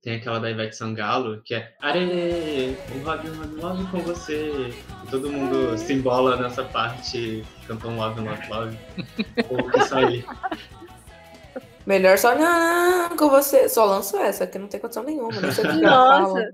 Tem 0.03 0.17
aquela 0.17 0.39
da 0.39 0.51
Ivete 0.51 0.75
Sangalo, 0.75 1.41
que 1.41 1.55
é 1.55 1.73
Arê, 1.81 2.75
um 2.93 3.03
Love, 3.03 3.29
um 3.29 3.39
Love, 3.39 3.55
Love 3.55 3.87
com 3.87 3.99
você. 4.01 4.69
E 5.03 5.07
todo 5.09 5.31
mundo 5.31 5.75
se 5.79 5.93
embola 5.93 6.35
nessa 6.35 6.63
parte, 6.63 7.43
canta 7.65 7.87
um 7.87 7.97
Love, 7.97 8.21
Love, 8.21 8.49
Love. 8.49 8.77
Ou 9.49 9.71
que 9.71 9.81
sair. 9.81 10.23
Melhor 11.87 12.19
só 12.19 12.35
não, 12.35 13.17
com 13.17 13.29
você. 13.29 13.67
Só 13.67 13.83
lanço 13.85 14.15
essa, 14.15 14.45
que 14.45 14.59
não 14.59 14.67
tem 14.67 14.79
condição 14.79 15.03
nenhuma. 15.03 15.41
Não 15.41 15.51
sei 15.51 15.65
o 15.65 15.69
que. 15.69 15.81
Nossa, 15.81 16.49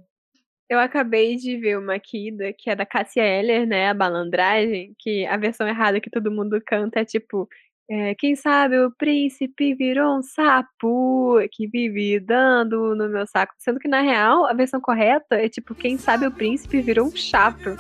eu 0.70 0.80
acabei 0.80 1.36
de 1.36 1.58
ver 1.58 1.78
uma 1.78 1.96
aqui, 1.96 2.32
da- 2.32 2.54
que 2.54 2.70
é 2.70 2.76
da 2.76 2.86
Cássia 2.86 3.24
Eller, 3.24 3.66
né? 3.68 3.90
A 3.90 3.94
balandragem, 3.94 4.94
que 5.00 5.26
a 5.26 5.36
versão 5.38 5.68
errada 5.68 6.00
que 6.00 6.10
todo 6.10 6.32
mundo 6.32 6.62
canta 6.66 7.00
é 7.00 7.06
tipo. 7.06 7.48
é, 7.92 8.14
quem 8.14 8.36
sabe 8.36 8.78
o 8.80 8.92
príncipe 8.92 9.74
virou 9.74 10.16
um 10.20 10.22
sapo 10.22 11.40
que 11.52 11.66
vive 11.68 12.20
dando 12.20 12.94
no 12.96 13.10
meu 13.10 13.26
saco. 13.26 13.52
Sendo 13.58 13.80
que 13.80 13.88
na 13.88 14.02
real, 14.02 14.46
a 14.46 14.54
versão 14.54 14.80
correta 14.80 15.36
é 15.36 15.50
tipo, 15.50 15.74
quem 15.74 15.98
sabe 15.98 16.28
o 16.28 16.32
príncipe 16.32 16.82
virou 16.82 17.08
um 17.08 17.16
chato. 17.16 17.76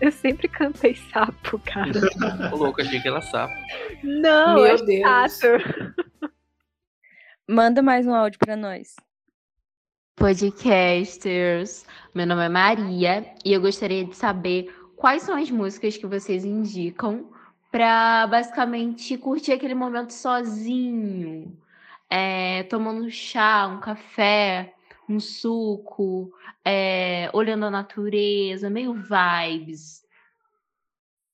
Eu 0.00 0.12
sempre 0.12 0.48
cantei 0.48 0.94
sapo, 0.96 1.58
cara. 1.60 1.92
Ô, 2.52 2.56
louco, 2.56 2.82
achei 2.82 3.00
que 3.00 3.08
era 3.08 3.22
sapo. 3.22 3.54
Não, 4.02 4.56
Meu 4.56 4.66
é 4.66 4.76
Deus. 4.76 5.00
chato. 5.00 5.46
Manda 7.48 7.80
mais 7.80 8.06
um 8.06 8.14
áudio 8.14 8.38
pra 8.38 8.54
nós. 8.54 8.96
Podcasters, 10.16 11.84
meu 12.14 12.26
nome 12.26 12.44
é 12.44 12.48
Maria 12.48 13.34
e 13.44 13.52
eu 13.52 13.60
gostaria 13.60 14.04
de 14.04 14.14
saber 14.16 14.72
quais 14.96 15.22
são 15.22 15.36
as 15.36 15.50
músicas 15.50 15.96
que 15.96 16.06
vocês 16.06 16.44
indicam 16.44 17.30
para 17.70 18.26
basicamente 18.28 19.18
curtir 19.18 19.52
aquele 19.52 19.74
momento 19.74 20.12
sozinho, 20.12 21.56
é, 22.08 22.62
tomando 22.64 23.04
um 23.04 23.10
chá, 23.10 23.66
um 23.66 23.80
café, 23.80 24.74
um 25.08 25.18
suco, 25.20 26.32
é, 26.64 27.28
olhando 27.34 27.66
a 27.66 27.70
natureza, 27.70 28.70
meio 28.70 28.94
vibes. 28.94 30.04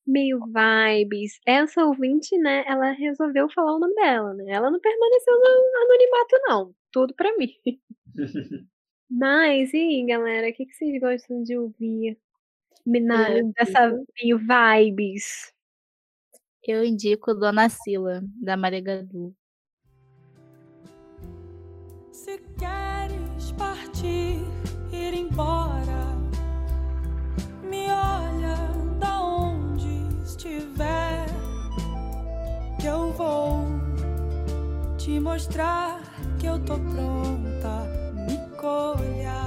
meio 0.06 0.40
vibes. 0.40 1.40
Essa 1.46 1.84
ouvinte, 1.84 2.36
né, 2.38 2.64
ela 2.66 2.90
resolveu 2.92 3.48
falar 3.50 3.76
o 3.76 3.78
nome 3.78 3.94
dela, 3.94 4.34
né? 4.34 4.52
Ela 4.52 4.70
não 4.70 4.80
permaneceu 4.80 5.34
no 5.38 5.82
anonimato, 5.82 6.36
não. 6.48 6.74
Tudo 6.92 7.14
pra 7.14 7.36
mim. 7.36 7.48
Mas, 9.11 9.75
e 9.75 9.77
aí, 9.77 10.07
galera, 10.07 10.49
o 10.49 10.53
que, 10.53 10.64
que 10.64 10.75
vocês 10.75 11.01
gostam 11.01 11.42
de 11.42 11.59
ouvir? 11.59 12.16
Na, 12.87 13.31
Eu 13.37 13.53
dessa 13.53 13.90
vibes. 14.16 15.53
Eu 16.66 16.85
indico 16.85 17.35
Dona 17.35 17.68
Sila, 17.68 18.23
da 18.40 18.57
Maria 18.57 18.81
Gadu. 18.81 19.35
Se 22.12 22.38
queres 22.59 23.53
partir, 23.59 24.38
ir 24.92 25.14
embora, 25.14 26.16
me 27.64 27.87
olha 27.87 28.57
da 29.01 29.23
onde 29.23 29.88
estiver, 30.25 31.27
que 32.81 32.87
eu 32.87 33.12
vou 33.12 33.66
te 34.96 35.18
mostrar 35.18 36.01
que 36.38 36.46
eu 36.46 36.59
tô 36.64 36.79
pronta. 36.79 37.99
Colha, 38.61 39.46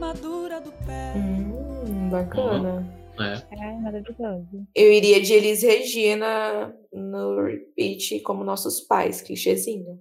madura 0.00 0.62
do 0.62 0.72
pé. 0.86 1.12
Hum, 1.14 2.08
bacana. 2.08 2.82
É. 3.20 3.42
Ai, 3.60 3.80
maravilhoso. 3.82 4.66
Eu 4.74 4.90
iria 4.90 5.20
de 5.20 5.34
Elis 5.34 5.62
Regina 5.62 6.74
no 6.90 7.42
repeat 7.42 8.20
como 8.20 8.44
nossos 8.44 8.80
pais, 8.80 9.20
clichêzinho. 9.20 10.00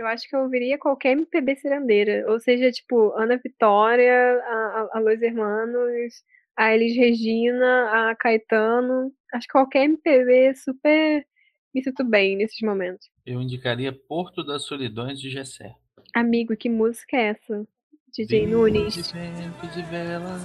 Eu 0.00 0.06
acho 0.06 0.26
que 0.26 0.34
eu 0.34 0.40
ouviria 0.40 0.78
qualquer 0.78 1.12
MPB 1.12 1.56
cirandeira. 1.56 2.24
Ou 2.26 2.40
seja, 2.40 2.72
tipo, 2.72 3.12
Ana 3.18 3.36
Vitória, 3.36 4.40
a, 4.42 4.88
a, 4.94 4.98
Los 4.98 5.20
Hermanos, 5.20 6.24
a 6.56 6.74
Elis 6.74 6.96
Regina, 6.96 8.10
a 8.10 8.16
Caetano. 8.16 9.12
Acho 9.30 9.46
que 9.46 9.52
qualquer 9.52 9.84
MPB 9.84 10.54
super 10.54 11.26
me 11.74 11.84
sinto 11.84 12.02
bem 12.02 12.34
nesses 12.34 12.62
momentos. 12.62 13.10
Eu 13.26 13.42
indicaria 13.42 13.92
Porto 13.92 14.42
das 14.42 14.64
Solidões 14.64 15.20
de 15.20 15.28
Gessé. 15.28 15.76
Amigo, 16.14 16.56
que 16.56 16.70
música 16.70 17.18
é 17.18 17.26
essa? 17.26 17.68
DJ 18.10 18.46
Nunes. 18.46 18.94
de 18.94 19.02
vento 19.02 19.66
de 19.66 19.82
vela. 19.82 20.38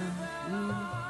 E 1.02 1.05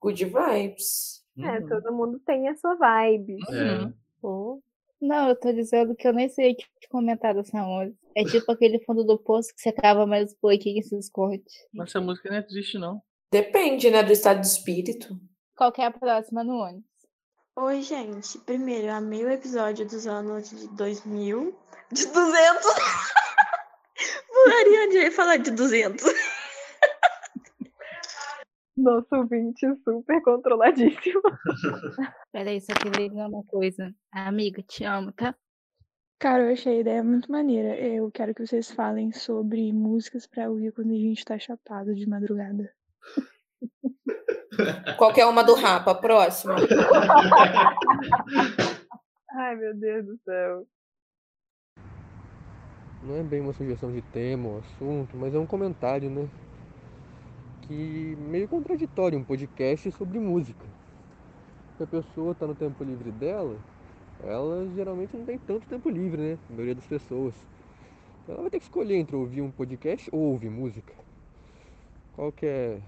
Good 0.00 0.24
vibes. 0.24 1.24
É, 1.38 1.60
todo 1.60 1.92
mundo 1.92 2.18
tem 2.20 2.48
a 2.48 2.56
sua 2.56 2.74
vibe. 2.74 3.36
É. 3.50 3.92
Pô. 4.20 4.60
Não, 5.00 5.28
eu 5.28 5.36
tô 5.36 5.52
dizendo 5.52 5.94
que 5.94 6.08
eu 6.08 6.12
nem 6.12 6.28
sei 6.28 6.52
o 6.52 6.56
que 6.56 6.88
comentar 6.88 7.32
dessa 7.34 7.62
música. 7.62 7.96
É 8.16 8.24
tipo 8.24 8.50
aquele 8.50 8.80
fundo 8.84 9.04
do 9.04 9.16
poço 9.16 9.54
que 9.54 9.60
você 9.60 9.70
cava 9.70 10.04
mais 10.04 10.32
um 10.32 10.36
pouquinho 10.40 10.80
e 10.80 10.82
se 10.82 10.98
esconde. 10.98 11.44
Mas 11.72 11.90
essa 11.90 12.00
música 12.00 12.28
não 12.28 12.38
existe, 12.38 12.78
não. 12.78 13.00
Depende, 13.30 13.90
né, 13.90 14.02
do 14.02 14.10
estado 14.12 14.40
de 14.40 14.46
espírito. 14.48 15.16
Qual 15.56 15.70
que 15.70 15.80
é 15.80 15.86
a 15.86 15.90
próxima 15.90 16.42
no 16.42 16.54
ônibus? 16.54 16.88
Oi, 17.56 17.82
gente. 17.82 18.38
Primeiro, 18.38 18.88
eu 18.88 18.94
amei 18.94 19.24
o 19.24 19.30
episódio 19.30 19.86
dos 19.86 20.06
anos 20.06 20.50
de 20.50 20.68
2000. 20.68 21.56
De 21.92 22.06
200! 22.06 22.14
Ariane 24.60 24.94
ia 24.94 25.12
falar 25.12 25.36
de 25.36 25.50
200. 25.50 26.04
Nosso 28.78 29.08
ouvinte 29.12 29.66
super 29.82 30.22
controladíssimo. 30.22 31.20
Peraí, 32.32 32.60
só 32.60 32.72
queria 32.74 33.08
dizer 33.08 33.26
uma 33.26 33.42
coisa. 33.44 33.92
Amiga, 34.12 34.62
te 34.62 34.84
amo, 34.84 35.10
tá? 35.10 35.34
Cara, 36.20 36.44
eu 36.44 36.52
achei 36.52 36.76
a 36.76 36.80
ideia 36.80 37.02
muito 37.02 37.30
maneira. 37.30 37.76
Eu 37.76 38.08
quero 38.12 38.32
que 38.32 38.46
vocês 38.46 38.70
falem 38.70 39.10
sobre 39.12 39.72
músicas 39.72 40.28
pra 40.28 40.48
ouvir 40.48 40.72
quando 40.72 40.92
a 40.92 40.96
gente 40.96 41.24
tá 41.24 41.36
chapado 41.38 41.92
de 41.92 42.08
madrugada. 42.08 42.72
Qualquer 44.96 45.26
uma 45.26 45.42
do 45.42 45.54
Rapa, 45.54 45.94
próxima. 45.94 46.54
Ai, 49.32 49.56
meu 49.56 49.74
Deus 49.76 50.06
do 50.06 50.16
céu. 50.24 50.66
Não 53.02 53.16
é 53.16 53.22
bem 53.24 53.40
uma 53.40 53.52
sugestão 53.52 53.92
de 53.92 54.02
tema 54.02 54.48
ou 54.48 54.58
assunto, 54.58 55.16
mas 55.16 55.34
é 55.34 55.38
um 55.38 55.46
comentário, 55.46 56.08
né? 56.10 56.28
Que 57.68 58.16
meio 58.16 58.48
contraditório 58.48 59.18
um 59.18 59.22
podcast 59.22 59.92
sobre 59.92 60.18
música. 60.18 60.64
Se 61.76 61.82
a 61.82 61.86
pessoa 61.86 62.32
está 62.32 62.46
no 62.46 62.54
tempo 62.54 62.82
livre 62.82 63.12
dela, 63.12 63.58
ela 64.24 64.66
geralmente 64.74 65.14
não 65.14 65.26
tem 65.26 65.38
tanto 65.38 65.68
tempo 65.68 65.90
livre, 65.90 66.20
né? 66.20 66.38
A 66.48 66.52
maioria 66.52 66.74
das 66.74 66.86
pessoas. 66.86 67.34
Então 68.22 68.34
ela 68.34 68.42
vai 68.42 68.50
ter 68.50 68.58
que 68.58 68.64
escolher 68.64 68.96
entre 68.96 69.14
ouvir 69.14 69.42
um 69.42 69.50
podcast 69.50 70.08
ou 70.10 70.18
ouvir 70.18 70.48
música. 70.48 70.94
Qual 72.16 72.32
que 72.32 72.46
é 72.46 72.80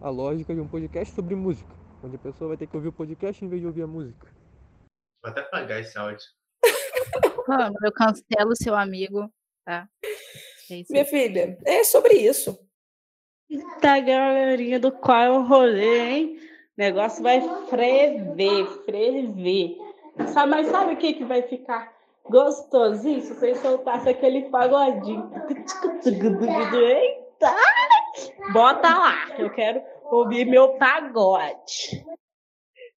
a 0.00 0.08
lógica 0.08 0.54
de 0.54 0.60
um 0.60 0.66
podcast 0.66 1.14
sobre 1.14 1.34
música? 1.34 1.70
Onde 2.02 2.16
a 2.16 2.18
pessoa 2.18 2.48
vai 2.48 2.56
ter 2.56 2.66
que 2.66 2.76
ouvir 2.76 2.88
o 2.88 2.92
podcast 2.92 3.44
em 3.44 3.48
vez 3.48 3.60
de 3.60 3.66
ouvir 3.66 3.82
a 3.82 3.86
música. 3.86 4.26
Vou 5.22 5.30
até 5.30 5.42
pagar 5.42 5.80
esse 5.80 5.98
áudio. 5.98 6.26
Vamos, 7.46 7.76
eu 7.82 7.92
cancelo 7.92 8.56
seu 8.56 8.74
amigo, 8.74 9.30
tá? 9.66 9.86
É 10.70 10.82
Minha 10.90 11.04
filha, 11.04 11.58
é 11.64 11.84
sobre 11.84 12.14
isso. 12.14 12.65
Tá, 13.80 14.00
galerinha 14.00 14.80
do 14.80 14.90
qual 14.90 15.22
é 15.22 15.30
o 15.30 15.42
rolê, 15.42 16.08
hein? 16.10 16.40
O 16.76 16.80
negócio 16.80 17.22
vai 17.22 17.40
frever, 17.68 18.66
frever. 18.84 19.76
Sabe, 20.28 20.50
mas 20.50 20.66
sabe 20.66 20.94
o 20.94 20.96
que, 20.96 21.12
que 21.12 21.24
vai 21.24 21.42
ficar 21.42 21.92
gostosinho 22.28 23.20
se 23.20 23.34
vocês 23.34 23.58
soltassem 23.58 24.12
aquele 24.12 24.42
pagodinho? 24.50 25.30
Eita! 26.04 27.54
Bota 28.52 28.88
lá, 28.88 29.14
eu 29.38 29.50
quero 29.50 29.80
ouvir 30.10 30.44
meu 30.44 30.70
pagode. 30.70 32.04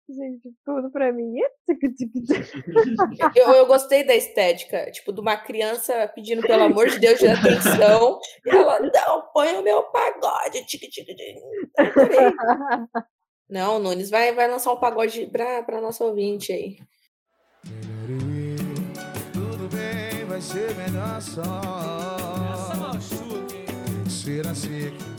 Gente, 0.10 0.52
tudo 0.66 0.90
pra 0.92 1.14
mim. 1.14 1.36
Eu, 3.36 3.52
eu 3.52 3.68
gostei 3.68 4.04
da 4.04 4.16
estética, 4.16 4.90
tipo, 4.92 5.14
de 5.14 5.22
uma 5.22 5.38
criança 5.38 6.12
pedindo 6.16 6.42
pelo 6.42 6.64
amor 6.64 6.90
de 6.90 6.98
Deus 6.98 7.20
de 7.20 7.28
atenção. 7.28 8.20
E 8.44 8.50
ela, 8.50 8.80
não, 8.80 9.30
põe 9.32 9.56
o 9.56 9.62
meu 9.62 9.84
pagode. 9.84 10.66
Tique. 10.66 10.90
Adorei. 11.78 12.34
Não, 13.48 13.78
o 13.78 13.80
Nunes 13.80 14.10
vai, 14.10 14.34
vai 14.34 14.50
lançar 14.50 14.74
um 14.74 14.80
pagode 14.80 15.28
pra, 15.28 15.62
pra 15.64 15.82
nossa 15.82 16.04
ouvinte 16.04 16.52
aí. 16.52 16.78
Tudo 19.34 19.68
bem, 19.70 20.26
vai 20.26 20.42
ser 20.42 20.76
melhor 20.76 21.22
só. 21.22 22.29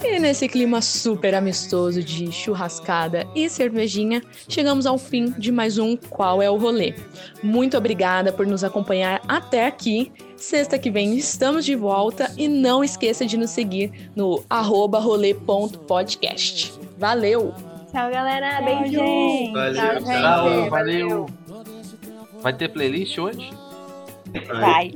E 0.02 0.18
nesse 0.18 0.48
clima 0.48 0.80
super 0.80 1.34
amistoso 1.34 2.02
de 2.02 2.30
churrascada 2.30 3.26
e 3.34 3.48
cervejinha, 3.48 4.22
chegamos 4.48 4.86
ao 4.86 4.98
fim 4.98 5.30
de 5.38 5.50
mais 5.50 5.78
um 5.78 5.96
Qual 5.96 6.40
é 6.40 6.50
o 6.50 6.56
Rolê. 6.56 6.94
Muito 7.42 7.76
obrigada 7.76 8.32
por 8.32 8.46
nos 8.46 8.64
acompanhar 8.64 9.20
até 9.26 9.66
aqui. 9.66 10.12
Sexta 10.36 10.78
que 10.78 10.90
vem 10.90 11.16
estamos 11.16 11.64
de 11.64 11.74
volta 11.74 12.32
e 12.36 12.48
não 12.48 12.82
esqueça 12.82 13.26
de 13.26 13.36
nos 13.36 13.50
seguir 13.50 14.10
no 14.16 14.42
arroba 14.48 14.98
rolê.podcast. 14.98 16.72
Valeu! 16.98 17.54
Tchau, 17.90 18.10
galera. 18.10 18.56
Tchau, 18.56 18.64
Beijo. 18.64 19.52
Valeu, 19.52 20.04
tchau, 20.04 20.70
valeu. 20.70 21.26
Vai 22.40 22.52
ter 22.52 22.68
playlist 22.68 23.18
hoje? 23.18 23.50
Vai. 24.46 24.92